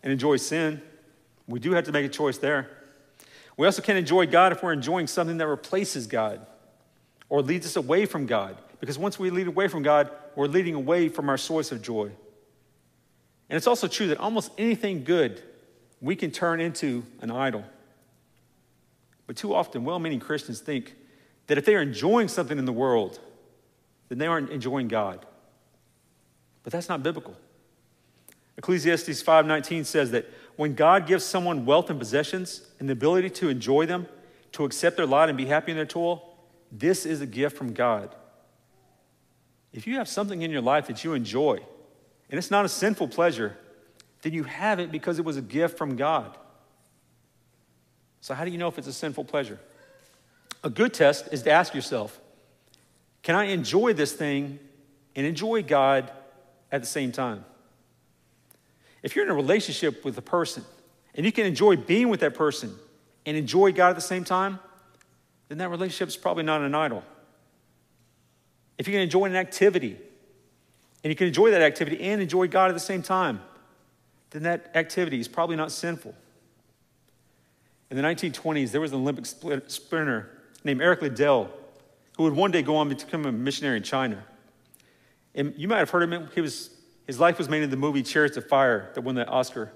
and 0.04 0.12
enjoy 0.14 0.38
sin. 0.38 0.82
We 1.48 1.60
do 1.60 1.72
have 1.74 1.86
to 1.86 1.92
make 1.92 2.06
a 2.06 2.10
choice 2.10 2.38
there. 2.38 2.70
We 3.60 3.66
also 3.66 3.82
can't 3.82 3.98
enjoy 3.98 4.26
God 4.26 4.54
if 4.54 4.64
we're 4.64 4.72
enjoying 4.72 5.08
something 5.08 5.38
that 5.40 5.48
replaces 5.48 6.08
God 6.08 6.48
or 7.28 7.42
leads 7.42 7.66
us 7.66 7.76
away 7.76 8.06
from 8.06 8.26
God. 8.26 8.58
Because 8.80 8.98
once 8.98 9.20
we 9.20 9.32
lead 9.32 9.48
away 9.48 9.68
from 9.68 9.84
God, 9.84 10.10
we're 10.38 10.48
leading 10.48 10.76
away 10.76 11.10
from 11.10 11.28
our 11.28 11.38
source 11.38 11.74
of 11.74 11.82
joy. 11.82 12.10
And 13.50 13.58
it's 13.58 13.68
also 13.68 13.90
true 13.90 14.08
that 14.08 14.18
almost 14.18 14.54
anything 14.58 15.04
good 15.04 15.44
we 16.00 16.16
can 16.16 16.32
turn 16.32 16.62
into 16.62 17.04
an 17.20 17.32
idol. 17.32 17.66
But 19.28 19.36
too 19.36 19.54
often, 19.54 19.84
well 19.84 20.00
meaning 20.00 20.22
Christians 20.22 20.62
think 20.62 20.96
that 21.48 21.58
if 21.58 21.66
they 21.66 21.76
are 21.76 21.82
enjoying 21.82 22.30
something 22.30 22.58
in 22.58 22.64
the 22.64 22.72
world, 22.72 23.20
then 24.08 24.20
they 24.20 24.28
aren't 24.28 24.52
enjoying 24.52 24.88
God. 24.88 25.26
But 26.64 26.72
that's 26.72 26.88
not 26.88 27.04
biblical. 27.04 27.36
Ecclesiastes 28.58 29.22
5:19 29.22 29.84
says 29.84 30.12
that 30.12 30.30
when 30.60 30.76
God 30.76 31.08
gives 31.08 31.24
someone 31.24 31.66
wealth 31.66 31.90
and 31.90 31.98
possessions 31.98 32.64
and 32.82 32.90
the 32.90 32.92
ability 32.92 33.30
to 33.30 33.48
enjoy 33.48 33.86
them, 33.86 34.06
to 34.52 34.66
accept 34.66 34.98
their 34.98 35.06
lot 35.06 35.30
and 35.30 35.38
be 35.38 35.46
happy 35.46 35.72
in 35.72 35.78
their 35.78 35.86
toil, 35.86 36.36
this 36.70 37.06
is 37.06 37.22
a 37.22 37.26
gift 37.26 37.56
from 37.56 37.72
God. 37.72 38.14
If 39.72 39.88
you 39.88 39.96
have 39.96 40.10
something 40.10 40.42
in 40.42 40.52
your 40.52 40.60
life 40.60 40.88
that 40.88 41.02
you 41.06 41.14
enjoy, 41.14 41.62
and 42.30 42.38
it's 42.38 42.52
not 42.52 42.66
a 42.66 42.68
sinful 42.68 43.08
pleasure, 43.08 43.56
then 44.22 44.34
you 44.34 44.44
have 44.44 44.82
it 44.82 44.92
because 44.92 45.18
it 45.18 45.24
was 45.24 45.38
a 45.38 45.42
gift 45.42 45.78
from 45.78 45.96
God. 45.96 46.38
So, 48.20 48.34
how 48.34 48.44
do 48.44 48.52
you 48.52 48.58
know 48.58 48.68
if 48.68 48.78
it's 48.78 48.86
a 48.86 48.92
sinful 48.92 49.24
pleasure? 49.24 49.62
A 50.62 50.70
good 50.70 50.94
test 50.94 51.30
is 51.32 51.42
to 51.44 51.52
ask 51.52 51.74
yourself 51.74 52.20
can 53.24 53.38
I 53.38 53.46
enjoy 53.46 53.94
this 53.94 54.12
thing 54.12 54.60
and 55.16 55.26
enjoy 55.26 55.64
God 55.64 56.12
at 56.70 56.82
the 56.82 56.88
same 56.88 57.14
time? 57.14 57.46
If 59.04 59.16
you're 59.16 59.26
in 59.26 59.32
a 59.32 59.36
relationship 59.36 60.04
with 60.04 60.18
a 60.18 60.22
person 60.22 60.64
and 61.16 61.26
you 61.26 61.32
can 61.32 61.46
enjoy 61.46 61.76
being 61.76 62.10
with 62.10 62.20
that 62.22 62.34
person 62.34 62.76
and 63.26 63.38
enjoy 63.38 63.72
God 63.72 63.90
at 63.90 63.96
the 63.96 64.02
same 64.02 64.24
time, 64.24 64.60
then 65.48 65.58
that 65.60 65.70
relationship 65.70 66.10
is 66.10 66.18
probably 66.18 66.44
not 66.44 66.62
an 66.62 66.76
idol. 66.76 67.04
If 68.78 68.88
you 68.88 68.94
can 68.94 69.02
enjoy 69.02 69.26
an 69.26 69.36
activity 69.36 69.98
and 71.04 71.12
you 71.12 71.16
can 71.16 71.28
enjoy 71.28 71.52
that 71.52 71.62
activity 71.62 72.02
and 72.02 72.22
enjoy 72.22 72.48
God 72.48 72.70
at 72.70 72.74
the 72.74 72.80
same 72.80 73.02
time, 73.02 73.42
then 74.32 74.44
that 74.44 74.72
activity 74.76 75.20
is 75.20 75.28
probably 75.28 75.56
not 75.56 75.72
sinful. 75.72 76.14
In 77.90 77.98
the 77.98 78.04
1920s, 78.04 78.72
there 78.72 78.82
was 78.82 78.92
an 78.92 79.00
Olympic 79.00 79.26
sprinter 79.68 80.30
named 80.64 80.82
Eric 80.82 81.02
Liddell 81.02 81.50
who 82.20 82.24
would 82.24 82.34
one 82.34 82.52
day 82.52 82.62
go 82.62 82.76
on 82.76 82.90
to 82.90 83.06
become 83.06 83.26
a 83.26 83.32
missionary 83.32 83.78
in 83.78 83.84
China. 83.84 84.24
And 85.34 85.54
you 85.58 85.70
might 85.70 85.78
have 85.78 85.90
heard 85.90 86.04
of 86.04 86.12
him. 86.12 86.30
He 86.36 86.42
was, 86.42 86.70
his 87.10 87.20
life 87.20 87.40
was 87.40 87.50
made 87.50 87.64
in 87.64 87.72
the 87.72 87.76
movie 87.76 88.04
Chariots 88.04 88.38
of 88.38 88.48
Fire 88.48 88.92
that 88.94 89.02
won 89.02 89.16
the 89.16 89.28
Oscar 89.28 89.72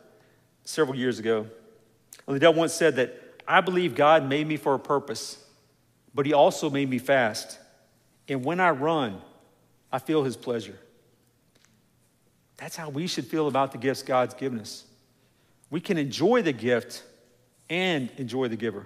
several 0.65 0.95
years 0.95 1.17
ago. 1.17 1.47
And 2.27 2.33
Liddell 2.35 2.53
once 2.53 2.73
said 2.73 2.97
that, 2.97 3.41
I 3.47 3.59
believe 3.59 3.95
God 3.95 4.29
made 4.29 4.45
me 4.45 4.55
for 4.55 4.75
a 4.75 4.79
purpose, 4.79 5.43
but 6.13 6.27
he 6.27 6.33
also 6.33 6.69
made 6.69 6.87
me 6.87 6.99
fast. 6.99 7.57
And 8.27 8.45
when 8.45 8.59
I 8.59 8.69
run, 8.69 9.19
I 9.91 9.97
feel 9.97 10.23
his 10.23 10.37
pleasure. 10.37 10.77
That's 12.57 12.75
how 12.75 12.89
we 12.89 13.07
should 13.07 13.25
feel 13.25 13.47
about 13.47 13.71
the 13.71 13.79
gifts 13.79 14.03
God's 14.03 14.35
given 14.35 14.59
us. 14.59 14.83
We 15.71 15.81
can 15.81 15.97
enjoy 15.97 16.43
the 16.43 16.53
gift 16.53 17.01
and 17.67 18.11
enjoy 18.17 18.49
the 18.49 18.57
giver. 18.57 18.85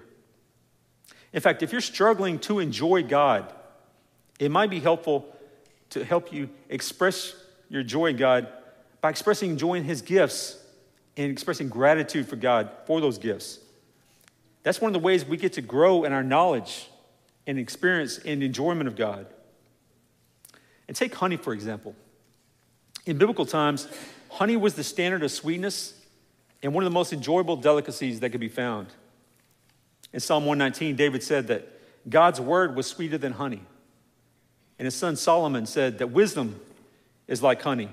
In 1.34 1.42
fact, 1.42 1.62
if 1.62 1.70
you're 1.70 1.82
struggling 1.82 2.38
to 2.38 2.60
enjoy 2.60 3.02
God, 3.02 3.52
it 4.40 4.50
might 4.50 4.70
be 4.70 4.80
helpful 4.80 5.36
to 5.90 6.02
help 6.02 6.32
you 6.32 6.48
express 6.70 7.34
your 7.68 7.82
joy 7.82 8.06
in 8.06 8.16
God 8.16 8.48
by 9.00 9.10
expressing 9.10 9.56
joy 9.56 9.74
in 9.74 9.84
His 9.84 10.02
gifts 10.02 10.62
and 11.16 11.30
expressing 11.30 11.68
gratitude 11.68 12.28
for 12.28 12.36
God 12.36 12.70
for 12.86 13.00
those 13.00 13.18
gifts. 13.18 13.58
That's 14.62 14.80
one 14.80 14.90
of 14.90 14.92
the 14.92 15.04
ways 15.04 15.24
we 15.24 15.36
get 15.36 15.54
to 15.54 15.62
grow 15.62 16.04
in 16.04 16.12
our 16.12 16.22
knowledge 16.22 16.88
and 17.46 17.58
experience 17.58 18.18
and 18.18 18.42
enjoyment 18.42 18.88
of 18.88 18.96
God. 18.96 19.26
And 20.86 20.96
take 20.96 21.14
honey, 21.14 21.36
for 21.36 21.52
example. 21.52 21.94
In 23.06 23.18
biblical 23.18 23.46
times, 23.46 23.88
honey 24.30 24.56
was 24.56 24.74
the 24.74 24.84
standard 24.84 25.22
of 25.22 25.30
sweetness 25.30 25.94
and 26.62 26.74
one 26.74 26.84
of 26.84 26.90
the 26.90 26.94
most 26.94 27.12
enjoyable 27.12 27.56
delicacies 27.56 28.20
that 28.20 28.30
could 28.30 28.40
be 28.40 28.48
found. 28.48 28.88
In 30.12 30.20
Psalm 30.20 30.44
119, 30.46 30.96
David 30.96 31.22
said 31.22 31.46
that 31.48 31.68
God's 32.08 32.40
word 32.40 32.74
was 32.74 32.86
sweeter 32.86 33.18
than 33.18 33.32
honey. 33.32 33.62
And 34.78 34.86
his 34.86 34.94
son 34.94 35.16
Solomon 35.16 35.66
said 35.66 35.98
that 35.98 36.08
wisdom 36.08 36.60
is 37.28 37.42
like 37.42 37.62
honey. 37.62 37.90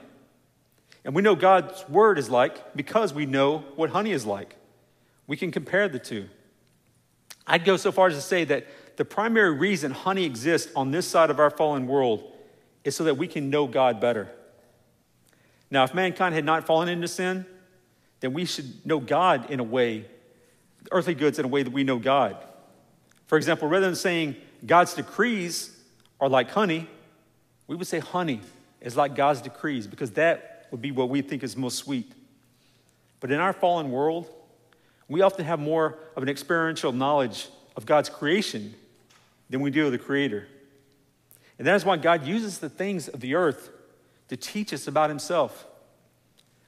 And 1.03 1.13
we 1.13 1.21
know 1.21 1.35
God's 1.35 1.87
word 1.87 2.17
is 2.17 2.29
like 2.29 2.75
because 2.75 3.13
we 3.13 3.27
know 3.27 3.59
what 3.75 3.91
honey 3.91 4.11
is 4.11 4.25
like. 4.25 4.55
We 5.27 5.37
can 5.37 5.51
compare 5.51 5.87
the 5.87 5.99
two. 5.99 6.27
I'd 7.45 7.63
go 7.63 7.77
so 7.77 7.91
far 7.91 8.07
as 8.07 8.15
to 8.15 8.21
say 8.21 8.43
that 8.45 8.65
the 8.97 9.05
primary 9.05 9.51
reason 9.51 9.91
honey 9.91 10.23
exists 10.23 10.71
on 10.75 10.91
this 10.91 11.07
side 11.07 11.29
of 11.29 11.39
our 11.39 11.51
fallen 11.51 11.85
world 11.85 12.31
is 12.83 12.95
so 12.95 13.03
that 13.03 13.17
we 13.17 13.27
can 13.27 13.49
know 13.49 13.67
God 13.67 13.99
better. 13.99 14.31
Now, 15.69 15.83
if 15.83 15.93
mankind 15.93 16.33
had 16.33 16.45
not 16.45 16.65
fallen 16.65 16.87
into 16.89 17.07
sin, 17.07 17.45
then 18.19 18.33
we 18.33 18.45
should 18.45 18.85
know 18.85 18.99
God 18.99 19.51
in 19.51 19.59
a 19.59 19.63
way, 19.63 20.05
earthly 20.91 21.13
goods 21.13 21.37
in 21.37 21.45
a 21.45 21.47
way 21.47 21.63
that 21.63 21.73
we 21.73 21.83
know 21.83 21.99
God. 21.99 22.37
For 23.27 23.37
example, 23.37 23.67
rather 23.67 23.85
than 23.85 23.95
saying 23.95 24.35
God's 24.65 24.93
decrees 24.93 25.77
are 26.19 26.29
like 26.29 26.49
honey, 26.51 26.87
we 27.67 27.75
would 27.75 27.87
say 27.87 27.99
honey 27.99 28.41
is 28.85 28.95
like 28.95 29.15
God's 29.15 29.41
decrees 29.41 29.87
because 29.87 30.11
that 30.11 30.67
would 30.71 30.81
be 30.81 30.91
what 30.91 31.09
we 31.09 31.21
think 31.21 31.43
is 31.43 31.57
most 31.57 31.77
sweet. 31.77 32.09
But 33.19 33.31
in 33.31 33.39
our 33.39 33.51
fallen 33.51 33.91
world, 33.91 34.29
we 35.09 35.21
often 35.21 35.43
have 35.43 35.59
more 35.59 35.97
of 36.15 36.23
an 36.23 36.29
experiential 36.29 36.91
knowledge 36.91 37.49
of 37.75 37.85
God's 37.85 38.09
creation 38.09 38.73
than 39.49 39.61
we 39.61 39.71
do 39.71 39.87
of 39.87 39.91
the 39.91 39.97
Creator. 39.97 40.47
And 41.57 41.67
that 41.67 41.75
is 41.75 41.83
why 41.83 41.97
God 41.97 42.25
uses 42.25 42.59
the 42.59 42.69
things 42.69 43.07
of 43.07 43.19
the 43.19 43.35
earth 43.35 43.69
to 44.29 44.37
teach 44.37 44.71
us 44.71 44.87
about 44.87 45.09
Himself. 45.09 45.65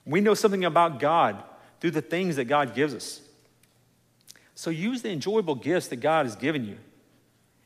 We 0.05 0.19
know 0.19 0.33
something 0.33 0.65
about 0.65 0.99
God 0.99 1.43
through 1.79 1.91
the 1.91 2.01
things 2.01 2.35
that 2.37 2.45
God 2.45 2.73
gives 2.73 2.93
us. 2.93 3.21
So 4.55 4.71
use 4.71 5.03
the 5.03 5.11
enjoyable 5.11 5.55
gifts 5.55 5.89
that 5.89 5.97
God 5.97 6.25
has 6.25 6.35
given 6.35 6.65
you 6.65 6.77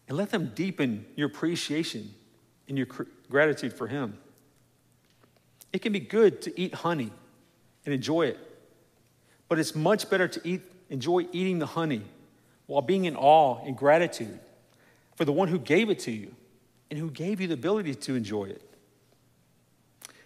and 0.09 0.17
let 0.17 0.31
them 0.31 0.51
deepen 0.53 1.05
your 1.15 1.27
appreciation 1.27 2.13
and 2.67 2.77
your 2.77 2.87
gratitude 3.29 3.71
for 3.71 3.87
Him. 3.87 4.17
It 5.73 5.81
can 5.81 5.93
be 5.93 5.99
good 5.99 6.41
to 6.43 6.59
eat 6.59 6.73
honey 6.73 7.11
and 7.85 7.93
enjoy 7.93 8.23
it, 8.27 8.39
but 9.47 9.59
it's 9.59 9.75
much 9.75 10.09
better 10.09 10.27
to 10.27 10.41
eat, 10.47 10.61
enjoy 10.89 11.27
eating 11.31 11.59
the 11.59 11.65
honey 11.65 12.03
while 12.67 12.81
being 12.81 13.05
in 13.05 13.15
awe 13.15 13.63
and 13.65 13.77
gratitude 13.77 14.39
for 15.15 15.25
the 15.25 15.31
one 15.31 15.47
who 15.47 15.59
gave 15.59 15.89
it 15.89 15.99
to 15.99 16.11
you 16.11 16.33
and 16.89 16.99
who 16.99 17.09
gave 17.09 17.39
you 17.41 17.47
the 17.47 17.53
ability 17.53 17.95
to 17.95 18.15
enjoy 18.15 18.45
it. 18.45 18.61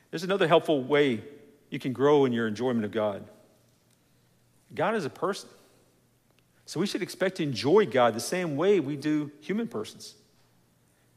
There's 0.09 0.23
another 0.23 0.47
helpful 0.47 0.83
way 0.83 1.23
you 1.69 1.79
can 1.79 1.93
grow 1.93 2.25
in 2.25 2.33
your 2.33 2.47
enjoyment 2.47 2.85
of 2.85 2.91
God. 2.91 3.25
God 4.73 4.95
is 4.95 5.05
a 5.05 5.09
person. 5.09 5.49
So 6.65 6.79
we 6.79 6.87
should 6.87 7.01
expect 7.01 7.37
to 7.37 7.43
enjoy 7.43 7.85
God 7.85 8.15
the 8.15 8.19
same 8.19 8.55
way 8.57 8.79
we 8.79 8.95
do 8.95 9.31
human 9.39 9.67
persons. 9.67 10.15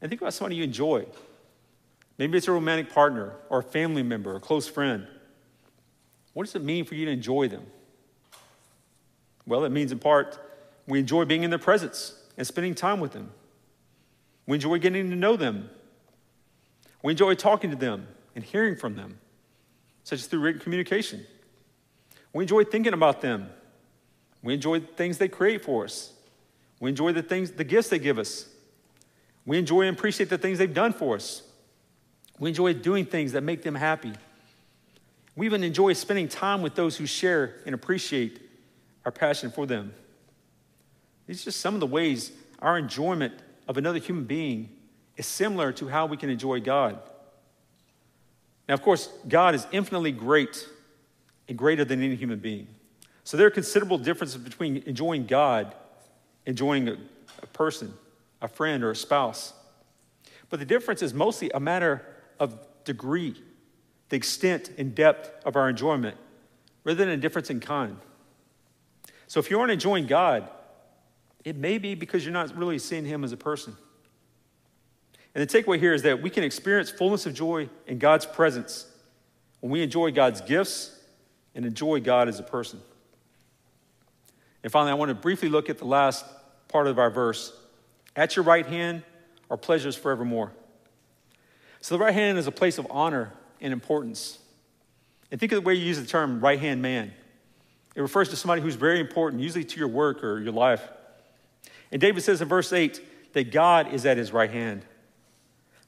And 0.01 0.09
think 0.09 0.21
about 0.21 0.33
somebody 0.33 0.57
you 0.57 0.63
enjoy. 0.63 1.05
Maybe 2.19 2.37
it's 2.37 2.49
a 2.49 2.51
romantic 2.51 2.93
partner 2.93 3.33
or 3.49 3.59
a 3.59 3.63
family 3.63 4.03
member, 4.03 4.33
or 4.33 4.35
a 4.35 4.39
close 4.41 4.67
friend. 4.67 5.07
What 6.33 6.45
does 6.45 6.53
it 6.53 6.63
mean 6.63 6.83
for 6.83 6.93
you 6.93 7.05
to 7.05 7.11
enjoy 7.11 7.47
them? 7.47 7.65
Well, 9.47 9.63
it 9.63 9.69
means 9.69 9.91
in 9.91 9.99
part 9.99 10.37
we 10.85 10.99
enjoy 10.99 11.23
being 11.25 11.43
in 11.43 11.49
their 11.49 11.57
presence 11.57 12.13
and 12.37 12.45
spending 12.45 12.75
time 12.75 12.99
with 12.99 13.13
them. 13.13 13.31
We 14.45 14.55
enjoy 14.55 14.79
getting 14.79 15.09
to 15.09 15.15
know 15.15 15.37
them. 15.37 15.69
We 17.01 17.13
enjoy 17.13 17.35
talking 17.35 17.69
to 17.69 17.77
them 17.77 18.07
and 18.35 18.43
hearing 18.43 18.75
from 18.75 18.95
them, 18.95 19.19
such 20.03 20.19
as 20.19 20.25
through 20.27 20.41
written 20.41 20.61
communication. 20.61 21.25
We 22.33 22.43
enjoy 22.43 22.65
thinking 22.65 22.93
about 22.93 23.21
them. 23.21 23.49
We 24.43 24.53
enjoy 24.53 24.79
the 24.79 24.87
things 24.87 25.17
they 25.17 25.29
create 25.29 25.63
for 25.63 25.85
us. 25.85 26.11
We 26.81 26.89
enjoy 26.89 27.13
the 27.13 27.23
things, 27.23 27.51
the 27.51 27.63
gifts 27.63 27.89
they 27.89 27.99
give 27.99 28.19
us. 28.19 28.47
We 29.45 29.57
enjoy 29.57 29.83
and 29.83 29.97
appreciate 29.97 30.29
the 30.29 30.37
things 30.37 30.57
they've 30.57 30.73
done 30.73 30.91
for 30.91 31.15
us. 31.15 31.43
We 32.39 32.49
enjoy 32.49 32.73
doing 32.73 33.05
things 33.05 33.33
that 33.33 33.43
make 33.43 33.61
them 33.63 33.75
happy. 33.75 34.13
We 35.35 35.45
even 35.45 35.63
enjoy 35.63 35.93
spending 35.93 36.27
time 36.27 36.61
with 36.61 36.75
those 36.75 36.97
who 36.97 37.05
share 37.05 37.55
and 37.65 37.75
appreciate 37.75 38.41
our 39.05 39.11
passion 39.11 39.51
for 39.51 39.65
them. 39.65 39.93
These 41.27 41.41
are 41.41 41.45
just 41.45 41.61
some 41.61 41.73
of 41.73 41.79
the 41.79 41.87
ways 41.87 42.31
our 42.59 42.77
enjoyment 42.77 43.33
of 43.67 43.77
another 43.77 43.99
human 43.99 44.23
being 44.23 44.69
is 45.15 45.27
similar 45.27 45.71
to 45.73 45.87
how 45.87 46.05
we 46.05 46.17
can 46.17 46.29
enjoy 46.29 46.59
God. 46.59 46.99
Now, 48.67 48.73
of 48.73 48.81
course, 48.81 49.09
God 49.27 49.55
is 49.55 49.67
infinitely 49.71 50.11
great 50.11 50.67
and 51.47 51.57
greater 51.57 51.83
than 51.83 52.01
any 52.01 52.15
human 52.15 52.39
being. 52.39 52.67
So 53.23 53.37
there 53.37 53.47
are 53.47 53.51
considerable 53.51 53.97
differences 53.97 54.37
between 54.37 54.77
enjoying 54.85 55.25
God, 55.25 55.75
enjoying 56.45 56.87
a, 56.87 56.97
a 57.43 57.47
person, 57.47 57.93
a 58.41 58.47
friend, 58.47 58.83
or 58.83 58.91
a 58.91 58.95
spouse. 58.95 59.53
But 60.49 60.59
the 60.59 60.65
difference 60.65 61.01
is 61.01 61.13
mostly 61.13 61.51
a 61.53 61.59
matter 61.59 62.03
of 62.39 62.57
degree, 62.85 63.35
the 64.09 64.15
extent 64.15 64.71
and 64.77 64.95
depth 64.95 65.45
of 65.45 65.55
our 65.55 65.69
enjoyment, 65.69 66.17
rather 66.83 66.97
than 66.97 67.09
a 67.09 67.17
difference 67.17 67.49
in 67.49 67.59
kind. 67.59 67.97
So 69.27 69.39
if 69.39 69.51
you 69.51 69.59
aren't 69.59 69.71
enjoying 69.71 70.07
God, 70.07 70.49
it 71.45 71.55
may 71.55 71.77
be 71.77 71.95
because 71.95 72.25
you're 72.25 72.33
not 72.33 72.55
really 72.55 72.79
seeing 72.79 73.05
him 73.05 73.23
as 73.23 73.31
a 73.31 73.37
person. 73.37 73.75
And 75.35 75.47
the 75.47 75.63
takeaway 75.63 75.79
here 75.79 75.93
is 75.93 76.01
that 76.01 76.21
we 76.21 76.29
can 76.29 76.43
experience 76.43 76.89
fullness 76.89 77.25
of 77.25 77.33
joy 77.33 77.69
in 77.85 77.99
God's 77.99 78.25
presence 78.25 78.87
when 79.59 79.71
we 79.71 79.83
enjoy 79.83 80.11
God's 80.11 80.41
gifts 80.41 80.97
and 81.53 81.65
enjoy 81.65 81.99
God 81.99 82.27
as 82.27 82.39
a 82.39 82.43
person. 82.43 82.81
And 84.63 84.71
finally, 84.71 84.91
I 84.91 84.95
want 84.95 85.09
to 85.09 85.15
briefly 85.15 85.49
look 85.49 85.69
at 85.69 85.77
the 85.77 85.85
last 85.85 86.25
part 86.67 86.87
of 86.87 86.99
our 86.99 87.09
verse. 87.09 87.53
At 88.15 88.35
your 88.35 88.43
right 88.43 88.65
hand 88.65 89.03
are 89.49 89.57
pleasures 89.57 89.95
forevermore. 89.95 90.51
So 91.81 91.95
the 91.95 92.03
right 92.03 92.13
hand 92.13 92.37
is 92.37 92.47
a 92.47 92.51
place 92.51 92.77
of 92.77 92.87
honor 92.89 93.33
and 93.61 93.73
importance. 93.73 94.39
And 95.31 95.39
think 95.39 95.51
of 95.51 95.57
the 95.57 95.67
way 95.67 95.75
you 95.75 95.85
use 95.85 95.99
the 95.99 96.05
term 96.05 96.41
right 96.41 96.59
hand 96.59 96.81
man. 96.81 97.13
It 97.95 98.01
refers 98.01 98.29
to 98.29 98.35
somebody 98.35 98.61
who's 98.61 98.75
very 98.75 98.99
important, 98.99 99.41
usually 99.41 99.63
to 99.63 99.79
your 99.79 99.87
work 99.87 100.23
or 100.23 100.39
your 100.39 100.53
life. 100.53 100.87
And 101.91 101.99
David 101.99 102.21
says 102.21 102.41
in 102.41 102.47
verse 102.47 102.71
8 102.71 103.33
that 103.33 103.51
God 103.51 103.93
is 103.93 104.05
at 104.05 104.17
his 104.17 104.31
right 104.31 104.49
hand. 104.49 104.83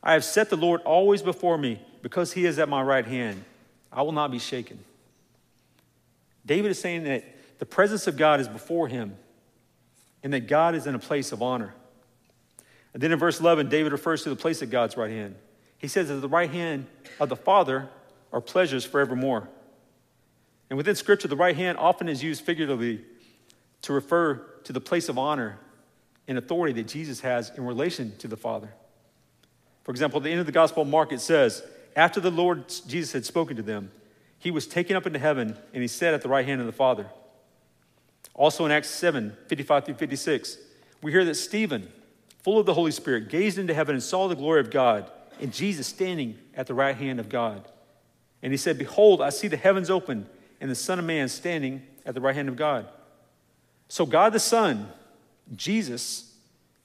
I 0.03 0.13
have 0.13 0.23
set 0.23 0.49
the 0.49 0.57
Lord 0.57 0.81
always 0.81 1.21
before 1.21 1.57
me 1.57 1.79
because 2.01 2.33
he 2.33 2.45
is 2.45 2.57
at 2.59 2.69
my 2.69 2.81
right 2.81 3.05
hand. 3.05 3.43
I 3.91 4.01
will 4.01 4.11
not 4.11 4.31
be 4.31 4.39
shaken. 4.39 4.79
David 6.45 6.71
is 6.71 6.79
saying 6.79 7.03
that 7.03 7.23
the 7.59 7.65
presence 7.65 8.07
of 8.07 8.17
God 8.17 8.39
is 8.39 8.47
before 8.47 8.87
him 8.87 9.15
and 10.23 10.33
that 10.33 10.47
God 10.47 10.73
is 10.73 10.87
in 10.87 10.95
a 10.95 10.99
place 10.99 11.31
of 11.31 11.41
honor. 11.41 11.73
And 12.93 13.01
then 13.01 13.11
in 13.11 13.19
verse 13.19 13.39
11, 13.39 13.69
David 13.69 13.91
refers 13.91 14.23
to 14.23 14.29
the 14.29 14.35
place 14.35 14.61
at 14.61 14.69
God's 14.69 14.97
right 14.97 15.11
hand. 15.11 15.35
He 15.81 15.87
says, 15.87 16.11
At 16.11 16.21
the 16.21 16.29
right 16.29 16.51
hand 16.51 16.85
of 17.19 17.29
the 17.29 17.35
Father 17.35 17.89
are 18.31 18.39
pleasures 18.39 18.85
forevermore. 18.85 19.49
And 20.69 20.77
within 20.77 20.95
Scripture, 20.95 21.27
the 21.27 21.35
right 21.35 21.55
hand 21.55 21.79
often 21.79 22.07
is 22.07 22.23
used 22.23 22.45
figuratively 22.45 23.03
to 23.81 23.91
refer 23.91 24.35
to 24.63 24.71
the 24.71 24.79
place 24.79 25.09
of 25.09 25.17
honor 25.17 25.57
and 26.27 26.37
authority 26.37 26.79
that 26.81 26.87
Jesus 26.87 27.21
has 27.21 27.49
in 27.57 27.65
relation 27.65 28.15
to 28.19 28.27
the 28.27 28.37
Father. 28.37 28.71
For 29.83 29.89
example, 29.89 30.19
at 30.19 30.23
the 30.23 30.29
end 30.29 30.39
of 30.39 30.45
the 30.45 30.51
Gospel 30.51 30.83
of 30.83 30.87
Mark, 30.87 31.11
it 31.11 31.19
says, 31.19 31.63
After 31.95 32.19
the 32.19 32.29
Lord 32.29 32.71
Jesus 32.87 33.11
had 33.11 33.25
spoken 33.25 33.57
to 33.57 33.63
them, 33.63 33.91
he 34.37 34.51
was 34.51 34.67
taken 34.67 34.95
up 34.95 35.07
into 35.07 35.17
heaven 35.17 35.57
and 35.73 35.81
he 35.81 35.87
sat 35.87 36.13
at 36.13 36.21
the 36.21 36.29
right 36.29 36.45
hand 36.45 36.61
of 36.61 36.67
the 36.67 36.73
Father. 36.73 37.07
Also 38.35 38.65
in 38.65 38.71
Acts 38.71 38.89
7 38.91 39.35
55 39.47 39.85
through 39.85 39.95
56, 39.95 40.57
we 41.01 41.11
hear 41.11 41.25
that 41.25 41.35
Stephen, 41.35 41.91
full 42.43 42.59
of 42.59 42.67
the 42.67 42.75
Holy 42.75 42.91
Spirit, 42.91 43.29
gazed 43.29 43.57
into 43.57 43.73
heaven 43.73 43.95
and 43.95 44.03
saw 44.03 44.27
the 44.27 44.35
glory 44.35 44.59
of 44.59 44.69
God 44.69 45.09
and 45.39 45.53
Jesus 45.53 45.87
standing 45.87 46.37
at 46.55 46.67
the 46.67 46.73
right 46.73 46.95
hand 46.95 47.19
of 47.19 47.29
God. 47.29 47.67
And 48.41 48.51
he 48.51 48.57
said, 48.57 48.77
Behold, 48.77 49.21
I 49.21 49.29
see 49.29 49.47
the 49.47 49.57
heavens 49.57 49.89
open 49.89 50.27
and 50.59 50.69
the 50.69 50.75
Son 50.75 50.99
of 50.99 51.05
Man 51.05 51.29
standing 51.29 51.83
at 52.05 52.13
the 52.13 52.21
right 52.21 52.35
hand 52.35 52.49
of 52.49 52.55
God. 52.55 52.87
So 53.87 54.05
God 54.05 54.33
the 54.33 54.39
Son, 54.39 54.87
Jesus, 55.55 56.33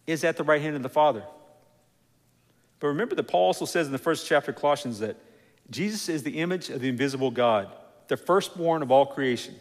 is 0.07 0.25
at 0.25 0.37
the 0.37 0.45
right 0.45 0.61
hand 0.61 0.77
of 0.77 0.83
the 0.83 0.89
Father. 0.89 1.23
But 2.81 2.89
remember 2.89 3.15
that 3.15 3.25
Paul 3.25 3.47
also 3.47 3.65
says 3.65 3.87
in 3.87 3.93
the 3.93 3.99
first 3.99 4.27
chapter 4.27 4.51
of 4.51 4.57
Colossians 4.57 4.99
that 4.99 5.17
Jesus 5.71 6.09
is 6.09 6.23
the 6.23 6.39
image 6.39 6.71
of 6.71 6.81
the 6.81 6.89
invisible 6.89 7.31
God, 7.31 7.69
the 8.09 8.17
firstborn 8.17 8.83
of 8.83 8.91
all 8.91 9.07
creation. 9.07 9.55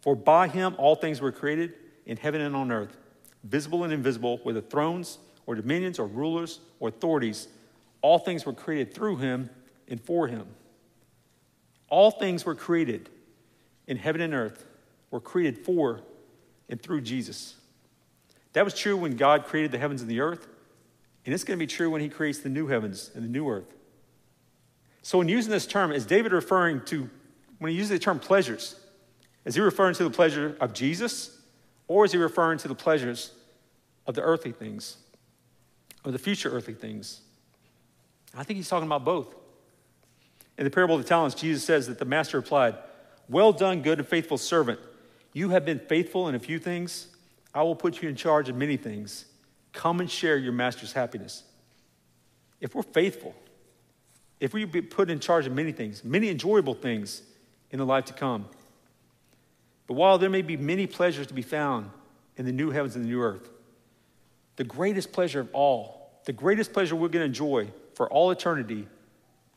For 0.00 0.14
by 0.14 0.48
him 0.48 0.74
all 0.78 0.94
things 0.94 1.20
were 1.20 1.32
created 1.32 1.74
in 2.06 2.16
heaven 2.16 2.40
and 2.40 2.54
on 2.54 2.70
earth, 2.70 2.96
visible 3.44 3.84
and 3.84 3.92
invisible, 3.92 4.38
whether 4.42 4.60
thrones 4.60 5.18
or 5.46 5.54
dominions 5.54 5.98
or 5.98 6.06
rulers 6.06 6.60
or 6.80 6.88
authorities. 6.88 7.48
All 8.02 8.18
things 8.18 8.44
were 8.44 8.52
created 8.52 8.92
through 8.92 9.16
him 9.16 9.48
and 9.88 10.00
for 10.00 10.26
him. 10.26 10.46
All 11.88 12.10
things 12.10 12.44
were 12.44 12.54
created 12.54 13.08
in 13.86 13.96
heaven 13.96 14.20
and 14.20 14.34
earth, 14.34 14.64
were 15.10 15.20
created 15.20 15.58
for 15.58 16.00
and 16.68 16.80
through 16.80 17.02
Jesus. 17.02 17.54
That 18.54 18.64
was 18.64 18.74
true 18.74 18.96
when 18.96 19.16
God 19.16 19.44
created 19.44 19.72
the 19.72 19.78
heavens 19.78 20.02
and 20.02 20.10
the 20.10 20.20
earth, 20.20 20.46
and 21.24 21.34
it's 21.34 21.44
going 21.44 21.58
to 21.58 21.62
be 21.62 21.66
true 21.66 21.90
when 21.90 22.00
he 22.00 22.08
creates 22.08 22.40
the 22.40 22.48
new 22.48 22.66
heavens 22.66 23.10
and 23.14 23.24
the 23.24 23.28
new 23.28 23.48
earth. 23.48 23.74
So, 25.02 25.20
in 25.20 25.28
using 25.28 25.50
this 25.50 25.66
term, 25.66 25.92
is 25.92 26.06
David 26.06 26.32
referring 26.32 26.84
to, 26.86 27.08
when 27.58 27.70
he 27.70 27.76
uses 27.76 27.90
the 27.90 27.98
term 27.98 28.18
pleasures, 28.18 28.76
is 29.44 29.54
he 29.54 29.60
referring 29.60 29.94
to 29.94 30.04
the 30.04 30.10
pleasure 30.10 30.56
of 30.60 30.72
Jesus, 30.72 31.40
or 31.88 32.04
is 32.04 32.12
he 32.12 32.18
referring 32.18 32.58
to 32.58 32.68
the 32.68 32.74
pleasures 32.74 33.32
of 34.06 34.14
the 34.14 34.22
earthly 34.22 34.52
things, 34.52 34.98
or 36.04 36.12
the 36.12 36.18
future 36.18 36.50
earthly 36.50 36.74
things? 36.74 37.22
I 38.36 38.44
think 38.44 38.56
he's 38.56 38.68
talking 38.68 38.86
about 38.86 39.04
both. 39.04 39.34
In 40.58 40.64
the 40.64 40.70
parable 40.70 40.96
of 40.96 41.02
the 41.02 41.08
talents, 41.08 41.34
Jesus 41.34 41.64
says 41.64 41.86
that 41.86 41.98
the 41.98 42.04
master 42.04 42.38
replied, 42.38 42.76
Well 43.28 43.52
done, 43.52 43.82
good 43.82 43.98
and 43.98 44.08
faithful 44.08 44.38
servant. 44.38 44.80
You 45.32 45.50
have 45.50 45.64
been 45.64 45.78
faithful 45.78 46.28
in 46.28 46.34
a 46.34 46.38
few 46.38 46.58
things. 46.58 47.08
I 47.54 47.62
will 47.62 47.76
put 47.76 48.02
you 48.02 48.08
in 48.08 48.16
charge 48.16 48.48
of 48.48 48.56
many 48.56 48.76
things. 48.76 49.26
Come 49.72 50.00
and 50.00 50.10
share 50.10 50.36
your 50.36 50.52
master's 50.52 50.92
happiness. 50.92 51.42
If 52.60 52.74
we're 52.74 52.82
faithful, 52.82 53.34
if 54.40 54.52
we 54.52 54.64
be 54.64 54.82
put 54.82 55.10
in 55.10 55.20
charge 55.20 55.46
of 55.46 55.52
many 55.52 55.72
things, 55.72 56.04
many 56.04 56.28
enjoyable 56.28 56.74
things 56.74 57.22
in 57.70 57.78
the 57.78 57.86
life 57.86 58.06
to 58.06 58.12
come, 58.12 58.46
but 59.86 59.94
while 59.94 60.18
there 60.18 60.30
may 60.30 60.42
be 60.42 60.56
many 60.56 60.86
pleasures 60.86 61.26
to 61.26 61.34
be 61.34 61.42
found 61.42 61.90
in 62.36 62.44
the 62.44 62.52
new 62.52 62.70
heavens 62.70 62.94
and 62.94 63.04
the 63.04 63.08
new 63.08 63.20
earth, 63.20 63.50
the 64.56 64.64
greatest 64.64 65.12
pleasure 65.12 65.40
of 65.40 65.48
all, 65.52 66.20
the 66.24 66.32
greatest 66.32 66.72
pleasure 66.72 66.94
we're 66.94 67.08
going 67.08 67.22
to 67.22 67.26
enjoy 67.26 67.68
for 67.94 68.10
all 68.10 68.30
eternity 68.30 68.86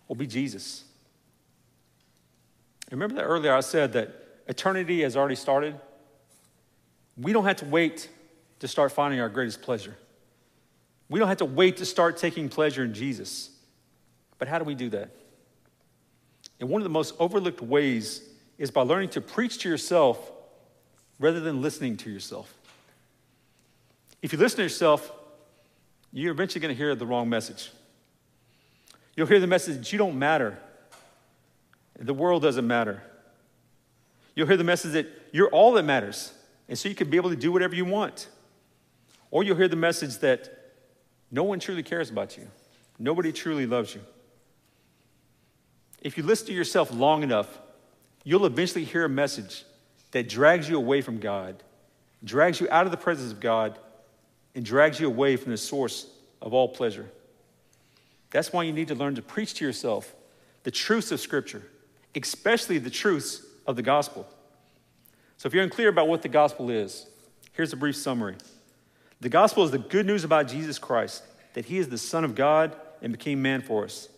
will 0.08 0.16
be 0.16 0.28
Jesus. 0.28 0.84
Remember 2.92 3.16
that 3.16 3.24
earlier 3.24 3.54
I 3.54 3.62
said 3.62 3.94
that 3.94 4.14
eternity 4.48 5.02
has 5.02 5.18
already 5.18 5.36
started? 5.36 5.80
We 7.18 7.34
don't 7.34 7.46
have 7.46 7.58
to 7.58 7.66
wait 7.66 8.10
to 8.60 8.68
start 8.68 8.92
finding 8.92 9.20
our 9.20 9.30
greatest 9.30 9.62
pleasure. 9.62 9.96
We 11.10 11.20
don't 11.20 11.28
have 11.28 11.38
to 11.38 11.46
wait 11.46 11.78
to 11.78 11.86
start 11.86 12.18
taking 12.18 12.50
pleasure 12.50 12.84
in 12.84 12.94
Jesus. 12.94 13.50
But 14.38 14.48
how 14.48 14.60
do 14.60 14.66
we 14.66 14.76
do 14.76 14.90
that? 14.90 15.10
And 16.60 16.70
one 16.70 16.82
of 16.82 16.84
the 16.84 16.90
most 16.90 17.16
overlooked 17.20 17.62
ways 17.62 18.22
is 18.58 18.72
by 18.72 18.82
learning 18.82 19.10
to 19.10 19.22
preach 19.22 19.60
to 19.60 19.70
yourself 19.70 20.32
rather 21.20 21.40
than 21.40 21.62
listening 21.62 21.98
to 21.98 22.10
yourself. 22.10 22.54
If 24.22 24.34
you 24.34 24.40
listen 24.40 24.58
to 24.58 24.64
yourself, 24.64 25.12
you're 26.12 26.32
eventually 26.32 26.62
going 26.62 26.74
to 26.74 26.78
hear 26.78 26.96
the 26.96 27.06
wrong 27.06 27.30
message. 27.30 27.72
You'll 29.16 29.28
hear 29.28 29.40
the 29.40 29.48
message 29.48 29.78
that 29.78 29.92
you 29.92 29.98
don't 29.98 30.20
matter, 30.20 30.58
the 31.98 32.14
world 32.14 32.42
doesn't 32.42 32.68
matter. 32.68 33.02
You'll 34.36 34.48
hear 34.48 34.58
the 34.58 34.66
message 34.66 34.92
that 34.94 35.08
you're 35.32 35.48
all 35.50 35.72
that 35.74 35.84
matters, 35.84 36.34
and 36.68 36.78
so 36.78 36.90
you 36.90 36.96
can 36.96 37.10
be 37.10 37.16
able 37.18 37.30
to 37.30 37.36
do 37.36 37.52
whatever 37.52 37.74
you 37.74 37.86
want. 37.86 38.28
Or 39.32 39.44
you'll 39.44 39.56
hear 39.56 39.70
the 39.70 39.78
message 39.78 40.18
that 40.18 40.74
no 41.32 41.44
one 41.44 41.60
truly 41.60 41.84
cares 41.84 42.10
about 42.10 42.38
you, 42.38 42.48
nobody 43.00 43.32
truly 43.32 43.66
loves 43.66 43.96
you. 43.96 44.02
If 46.02 46.18
you 46.18 46.24
listen 46.24 46.48
to 46.48 46.54
yourself 46.54 46.94
long 46.94 47.24
enough, 47.24 47.60
you'll 48.24 48.46
eventually 48.46 48.84
hear 48.84 49.06
a 49.06 49.10
message 49.10 49.64
that 50.12 50.30
drags 50.30 50.70
you 50.70 50.78
away 50.78 51.02
from 51.02 51.20
God, 51.20 51.64
drags 52.24 52.60
you 52.60 52.68
out 52.70 52.86
of 52.86 52.92
the 52.92 52.98
presence 52.98 53.32
of 53.32 53.40
God, 53.40 53.80
and 54.54 54.64
drags 54.64 55.00
you 55.00 55.08
away 55.08 55.36
from 55.36 55.52
the 55.52 55.58
source 55.58 56.08
of 56.42 56.54
all 56.54 56.68
pleasure. 56.70 57.10
That's 58.32 58.52
why 58.52 58.64
you 58.64 58.74
need 58.74 58.90
to 58.90 58.96
learn 58.96 59.16
to 59.16 59.22
preach 59.22 59.54
to 59.56 59.66
yourself 59.66 60.14
the 60.64 60.72
truths 60.72 61.12
of 61.12 61.20
Scripture, 61.20 61.64
especially 62.16 62.78
the 62.78 62.90
truths 62.90 63.42
of 63.68 63.76
the 63.76 63.82
gospel. 63.82 64.28
So, 65.38 65.48
if 65.48 65.54
you're 65.54 65.64
unclear 65.64 65.90
about 65.90 66.08
what 66.08 66.22
the 66.22 66.30
gospel 66.30 66.70
is, 66.70 67.08
here's 67.54 67.74
a 67.74 67.78
brief 67.78 67.96
summary. 67.96 68.36
The 69.22 69.30
gospel 69.30 69.64
is 69.64 69.72
the 69.72 69.78
good 69.78 70.06
news 70.06 70.24
about 70.24 70.48
Jesus 70.48 70.80
Christ, 70.80 71.24
that 71.54 71.66
he 71.66 71.78
is 71.78 71.90
the 71.90 71.98
Son 71.98 72.24
of 72.24 72.36
God 72.36 72.76
and 73.02 73.12
became 73.12 73.42
man 73.42 73.62
for 73.62 73.86
us, 73.86 74.10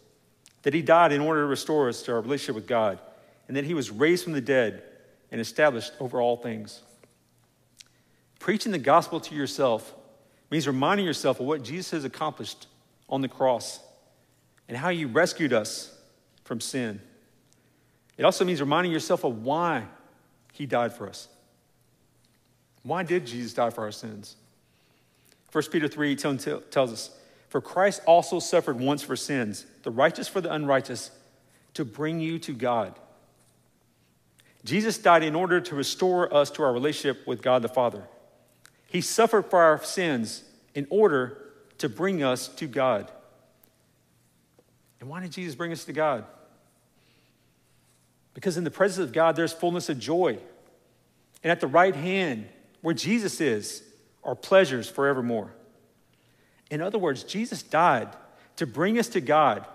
that 0.63 0.73
he 0.73 0.81
died 0.81 1.11
in 1.11 1.21
order 1.21 1.41
to 1.41 1.47
restore 1.47 1.89
us 1.89 2.01
to 2.03 2.13
our 2.13 2.21
relationship 2.21 2.55
with 2.55 2.67
God, 2.67 2.99
and 3.47 3.57
that 3.57 3.65
he 3.65 3.73
was 3.73 3.91
raised 3.91 4.23
from 4.23 4.33
the 4.33 4.41
dead 4.41 4.83
and 5.31 5.41
established 5.41 5.91
over 5.99 6.21
all 6.21 6.37
things. 6.37 6.81
Preaching 8.39 8.71
the 8.71 8.77
gospel 8.77 9.19
to 9.19 9.35
yourself 9.35 9.93
means 10.49 10.67
reminding 10.67 11.05
yourself 11.05 11.39
of 11.39 11.45
what 11.45 11.63
Jesus 11.63 11.91
has 11.91 12.05
accomplished 12.05 12.67
on 13.09 13.21
the 13.21 13.27
cross 13.27 13.79
and 14.67 14.77
how 14.77 14.89
he 14.89 15.05
rescued 15.05 15.53
us 15.53 15.93
from 16.43 16.59
sin. 16.59 17.01
It 18.17 18.25
also 18.25 18.45
means 18.45 18.59
reminding 18.59 18.91
yourself 18.91 19.23
of 19.23 19.43
why 19.43 19.85
he 20.53 20.65
died 20.65 20.93
for 20.93 21.07
us. 21.07 21.27
Why 22.83 23.03
did 23.03 23.25
Jesus 23.25 23.53
die 23.53 23.69
for 23.69 23.81
our 23.81 23.91
sins? 23.91 24.35
1 25.51 25.63
Peter 25.65 25.87
3 25.87 26.15
tells 26.15 26.47
us, 26.91 27.11
For 27.49 27.61
Christ 27.61 28.01
also 28.05 28.39
suffered 28.39 28.79
once 28.79 29.03
for 29.03 29.15
sins, 29.15 29.65
the 29.83 29.91
righteous 29.91 30.27
for 30.27 30.41
the 30.41 30.51
unrighteous, 30.51 31.11
to 31.75 31.85
bring 31.85 32.19
you 32.19 32.39
to 32.39 32.53
God. 32.53 32.97
Jesus 34.65 34.97
died 34.97 35.23
in 35.23 35.35
order 35.35 35.61
to 35.61 35.75
restore 35.75 36.33
us 36.33 36.49
to 36.51 36.63
our 36.63 36.73
relationship 36.73 37.25
with 37.27 37.41
God 37.41 37.61
the 37.61 37.69
Father. 37.69 38.03
He 38.89 39.01
suffered 39.01 39.45
for 39.45 39.61
our 39.61 39.81
sins 39.83 40.43
in 40.73 40.87
order 40.89 41.37
to 41.77 41.87
bring 41.87 42.23
us 42.23 42.47
to 42.47 42.67
God. 42.67 43.11
And 44.99 45.09
why 45.09 45.21
did 45.21 45.31
Jesus 45.31 45.55
bring 45.55 45.71
us 45.71 45.85
to 45.85 45.93
God? 45.93 46.25
Because 48.33 48.57
in 48.57 48.63
the 48.63 48.71
presence 48.71 49.07
of 49.07 49.13
God, 49.13 49.35
there's 49.35 49.53
fullness 49.53 49.89
of 49.89 49.99
joy. 49.99 50.37
And 51.43 51.51
at 51.51 51.59
the 51.59 51.67
right 51.67 51.95
hand, 51.95 52.47
where 52.81 52.93
Jesus 52.93 53.41
is, 53.41 53.83
are 54.23 54.35
pleasures 54.35 54.89
forevermore. 54.89 55.51
In 56.69 56.81
other 56.81 56.99
words, 56.99 57.23
Jesus 57.23 57.63
died 57.63 58.09
to 58.57 58.67
bring 58.67 58.99
us 58.99 59.07
to 59.09 59.21
God 59.21 59.65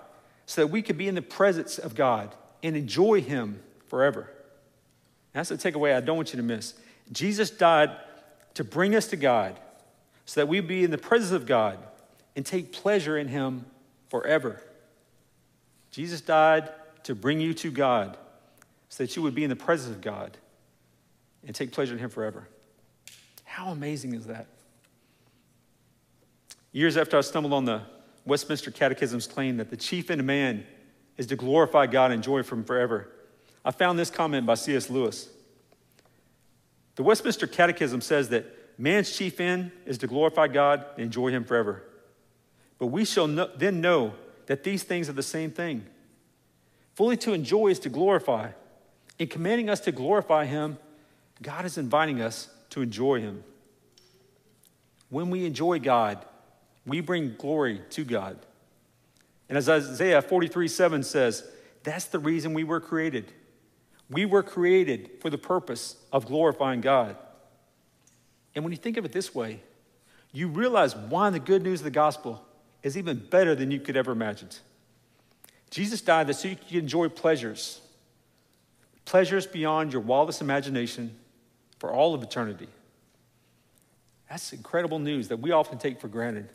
so 0.46 0.60
that 0.60 0.68
we 0.68 0.82
could 0.82 0.98
be 0.98 1.08
in 1.08 1.14
the 1.14 1.22
presence 1.22 1.78
of 1.78 1.94
God 1.94 2.34
and 2.62 2.76
enjoy 2.76 3.20
Him 3.22 3.62
forever. 3.88 4.30
That's 5.32 5.48
the 5.48 5.56
takeaway 5.56 5.96
I 5.96 6.00
don't 6.00 6.16
want 6.16 6.32
you 6.32 6.36
to 6.36 6.42
miss. 6.42 6.74
Jesus 7.10 7.50
died 7.50 7.90
to 8.54 8.64
bring 8.64 8.94
us 8.94 9.06
to 9.08 9.16
God 9.16 9.58
so 10.26 10.40
that 10.40 10.46
we 10.46 10.60
be 10.60 10.84
in 10.84 10.90
the 10.90 10.98
presence 10.98 11.32
of 11.32 11.46
God 11.46 11.78
and 12.36 12.44
take 12.44 12.72
pleasure 12.72 13.16
in 13.16 13.28
Him 13.28 13.64
forever. 14.08 14.62
Jesus 15.92 16.20
died 16.22 16.70
to 17.04 17.14
bring 17.14 17.40
you 17.40 17.54
to 17.54 17.70
God 17.70 18.16
so 18.88 19.04
that 19.04 19.14
you 19.14 19.22
would 19.22 19.34
be 19.34 19.44
in 19.44 19.50
the 19.50 19.56
presence 19.56 19.94
of 19.94 20.00
God 20.00 20.36
and 21.46 21.54
take 21.54 21.70
pleasure 21.70 21.92
in 21.92 21.98
Him 21.98 22.10
forever. 22.10 22.48
How 23.44 23.70
amazing 23.70 24.14
is 24.14 24.26
that? 24.26 24.46
Years 26.72 26.96
after 26.96 27.18
I 27.18 27.20
stumbled 27.20 27.52
on 27.52 27.66
the 27.66 27.82
Westminster 28.24 28.70
Catechism's 28.70 29.26
claim 29.26 29.58
that 29.58 29.68
the 29.68 29.76
chief 29.76 30.10
end 30.10 30.20
of 30.20 30.26
man 30.26 30.64
is 31.18 31.26
to 31.26 31.36
glorify 31.36 31.86
God 31.86 32.06
and 32.06 32.14
enjoy 32.14 32.42
from 32.42 32.64
forever, 32.64 33.10
I 33.64 33.70
found 33.70 33.98
this 33.98 34.10
comment 34.10 34.46
by 34.46 34.54
C.S. 34.54 34.88
Lewis. 34.88 35.28
The 36.94 37.02
Westminster 37.02 37.46
Catechism 37.46 38.00
says 38.00 38.30
that 38.30 38.46
man's 38.78 39.14
chief 39.14 39.40
end 39.40 39.72
is 39.84 39.98
to 39.98 40.06
glorify 40.06 40.48
God 40.48 40.86
and 40.94 41.04
enjoy 41.04 41.30
Him 41.30 41.44
forever. 41.44 41.82
But 42.78 42.86
we 42.86 43.04
shall 43.04 43.26
know, 43.26 43.50
then 43.56 43.80
know 43.80 44.14
that 44.46 44.64
these 44.64 44.82
things 44.82 45.08
are 45.08 45.14
the 45.14 45.22
same 45.22 45.50
thing. 45.50 45.86
Fully 46.94 47.16
to 47.18 47.32
enjoy 47.32 47.68
is 47.68 47.78
to 47.80 47.88
glorify. 47.88 48.50
In 49.18 49.28
commanding 49.28 49.70
us 49.70 49.80
to 49.80 49.92
glorify 49.92 50.46
Him, 50.46 50.78
God 51.40 51.64
is 51.64 51.78
inviting 51.78 52.20
us 52.20 52.48
to 52.70 52.82
enjoy 52.82 53.20
Him. 53.20 53.44
When 55.08 55.30
we 55.30 55.44
enjoy 55.44 55.78
God, 55.78 56.24
we 56.86 57.00
bring 57.00 57.34
glory 57.36 57.80
to 57.90 58.04
God. 58.04 58.38
And 59.48 59.58
as 59.58 59.68
Isaiah 59.68 60.22
43 60.22 60.68
7 60.68 61.02
says, 61.02 61.46
that's 61.82 62.06
the 62.06 62.18
reason 62.18 62.54
we 62.54 62.64
were 62.64 62.80
created. 62.80 63.32
We 64.08 64.24
were 64.24 64.42
created 64.42 65.10
for 65.20 65.30
the 65.30 65.38
purpose 65.38 65.96
of 66.12 66.26
glorifying 66.26 66.80
God. 66.80 67.16
And 68.54 68.64
when 68.64 68.72
you 68.72 68.76
think 68.76 68.96
of 68.96 69.04
it 69.04 69.12
this 69.12 69.34
way, 69.34 69.60
you 70.32 70.48
realize 70.48 70.94
why 70.94 71.30
the 71.30 71.38
good 71.38 71.62
news 71.62 71.80
of 71.80 71.84
the 71.84 71.90
gospel 71.90 72.44
is 72.82 72.96
even 72.96 73.18
better 73.18 73.54
than 73.54 73.70
you 73.70 73.80
could 73.80 73.96
ever 73.96 74.12
imagine. 74.12 74.48
Jesus 75.70 76.00
died 76.00 76.34
so 76.34 76.48
you 76.48 76.56
could 76.56 76.76
enjoy 76.76 77.08
pleasures, 77.08 77.80
pleasures 79.04 79.46
beyond 79.46 79.92
your 79.92 80.02
wildest 80.02 80.40
imagination 80.40 81.14
for 81.78 81.90
all 81.90 82.14
of 82.14 82.22
eternity. 82.22 82.68
That's 84.28 84.52
incredible 84.52 84.98
news 84.98 85.28
that 85.28 85.38
we 85.38 85.50
often 85.50 85.78
take 85.78 86.00
for 86.00 86.08
granted. 86.08 86.48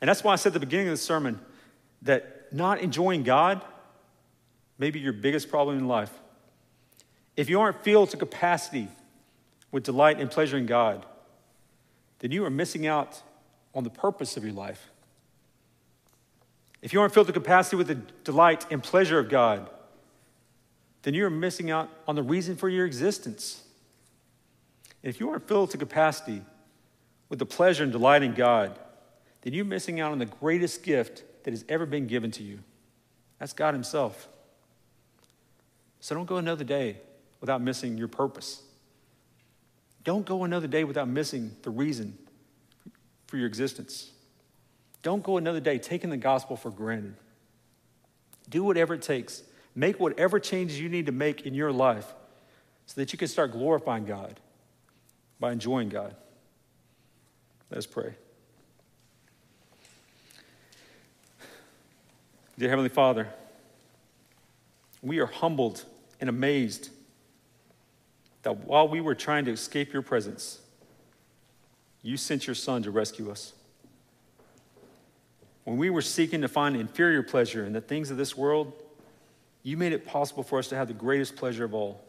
And 0.00 0.08
that's 0.08 0.24
why 0.24 0.32
I 0.32 0.36
said 0.36 0.50
at 0.50 0.54
the 0.54 0.60
beginning 0.60 0.88
of 0.88 0.92
the 0.92 0.98
sermon 0.98 1.40
that 2.02 2.52
not 2.52 2.80
enjoying 2.80 3.22
God 3.22 3.62
may 4.78 4.90
be 4.90 5.00
your 5.00 5.12
biggest 5.12 5.48
problem 5.48 5.78
in 5.78 5.88
life. 5.88 6.12
If 7.36 7.48
you 7.48 7.60
aren't 7.60 7.82
filled 7.82 8.10
to 8.10 8.16
capacity 8.16 8.88
with 9.70 9.84
delight 9.84 10.20
and 10.20 10.30
pleasure 10.30 10.58
in 10.58 10.66
God, 10.66 11.06
then 12.18 12.30
you 12.30 12.44
are 12.44 12.50
missing 12.50 12.86
out 12.86 13.22
on 13.74 13.84
the 13.84 13.90
purpose 13.90 14.36
of 14.36 14.44
your 14.44 14.52
life. 14.52 14.90
If 16.82 16.92
you 16.92 17.00
aren't 17.00 17.14
filled 17.14 17.28
to 17.28 17.32
capacity 17.32 17.76
with 17.76 17.86
the 17.86 17.94
delight 17.94 18.66
and 18.70 18.82
pleasure 18.82 19.18
of 19.18 19.28
God, 19.28 19.70
then 21.02 21.14
you 21.14 21.24
are 21.24 21.30
missing 21.30 21.70
out 21.70 21.88
on 22.06 22.16
the 22.16 22.22
reason 22.22 22.56
for 22.56 22.68
your 22.68 22.84
existence. 22.84 23.62
And 25.02 25.12
if 25.12 25.20
you 25.20 25.30
aren't 25.30 25.48
filled 25.48 25.70
to 25.70 25.78
capacity 25.78 26.42
with 27.28 27.38
the 27.38 27.46
pleasure 27.46 27.84
and 27.84 27.92
delight 27.92 28.22
in 28.22 28.34
God, 28.34 28.78
then 29.42 29.52
you're 29.52 29.64
missing 29.64 30.00
out 30.00 30.12
on 30.12 30.18
the 30.18 30.26
greatest 30.26 30.82
gift 30.82 31.22
that 31.44 31.50
has 31.52 31.64
ever 31.68 31.86
been 31.86 32.06
given 32.06 32.30
to 32.32 32.42
you. 32.42 32.58
That's 33.38 33.52
God 33.52 33.74
Himself. 33.74 34.28
So 36.00 36.14
don't 36.14 36.26
go 36.26 36.36
another 36.36 36.64
day 36.64 36.98
without 37.40 37.60
missing 37.60 37.96
your 37.96 38.08
purpose. 38.08 38.62
Don't 40.04 40.26
go 40.26 40.44
another 40.44 40.66
day 40.66 40.84
without 40.84 41.08
missing 41.08 41.52
the 41.62 41.70
reason 41.70 42.18
for 43.28 43.36
your 43.36 43.46
existence. 43.46 44.10
Don't 45.02 45.22
go 45.22 45.36
another 45.36 45.60
day 45.60 45.78
taking 45.78 46.10
the 46.10 46.16
gospel 46.16 46.56
for 46.56 46.70
granted. 46.70 47.14
Do 48.48 48.62
whatever 48.64 48.94
it 48.94 49.02
takes. 49.02 49.42
Make 49.74 49.98
whatever 49.98 50.38
changes 50.38 50.80
you 50.80 50.88
need 50.88 51.06
to 51.06 51.12
make 51.12 51.42
in 51.42 51.54
your 51.54 51.72
life 51.72 52.12
so 52.86 53.00
that 53.00 53.12
you 53.12 53.18
can 53.18 53.28
start 53.28 53.52
glorifying 53.52 54.04
God 54.04 54.38
by 55.40 55.52
enjoying 55.52 55.88
God. 55.88 56.14
Let's 57.70 57.86
pray. 57.86 58.14
Dear 62.58 62.68
Heavenly 62.68 62.90
Father, 62.90 63.28
we 65.00 65.18
are 65.18 65.26
humbled 65.26 65.84
and 66.20 66.28
amazed 66.28 66.90
that 68.42 68.58
while 68.58 68.86
we 68.86 69.00
were 69.00 69.14
trying 69.14 69.46
to 69.46 69.50
escape 69.50 69.92
your 69.92 70.02
presence, 70.02 70.60
you 72.02 72.16
sent 72.16 72.46
your 72.46 72.54
Son 72.54 72.82
to 72.82 72.90
rescue 72.90 73.30
us. 73.30 73.54
When 75.64 75.76
we 75.76 75.90
were 75.90 76.02
seeking 76.02 76.40
to 76.42 76.48
find 76.48 76.76
inferior 76.76 77.22
pleasure 77.22 77.64
in 77.64 77.72
the 77.72 77.80
things 77.80 78.10
of 78.10 78.16
this 78.16 78.36
world, 78.36 78.72
you 79.62 79.76
made 79.76 79.92
it 79.92 80.06
possible 80.06 80.42
for 80.42 80.58
us 80.58 80.68
to 80.68 80.76
have 80.76 80.88
the 80.88 80.94
greatest 80.94 81.36
pleasure 81.36 81.64
of 81.64 81.74
all. 81.74 82.04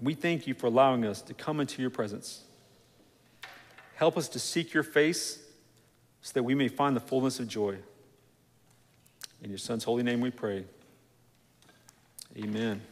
We 0.00 0.14
thank 0.14 0.46
you 0.46 0.52
for 0.52 0.66
allowing 0.66 1.06
us 1.06 1.22
to 1.22 1.34
come 1.34 1.60
into 1.60 1.80
your 1.80 1.90
presence. 1.90 2.42
Help 3.94 4.18
us 4.18 4.28
to 4.28 4.38
seek 4.38 4.74
your 4.74 4.82
face 4.82 5.38
so 6.20 6.32
that 6.34 6.42
we 6.42 6.54
may 6.54 6.68
find 6.68 6.94
the 6.94 7.00
fullness 7.00 7.40
of 7.40 7.48
joy. 7.48 7.78
In 9.42 9.48
your 9.48 9.58
Son's 9.58 9.84
holy 9.84 10.02
name 10.02 10.20
we 10.20 10.30
pray. 10.30 10.64
Amen. 12.36 12.82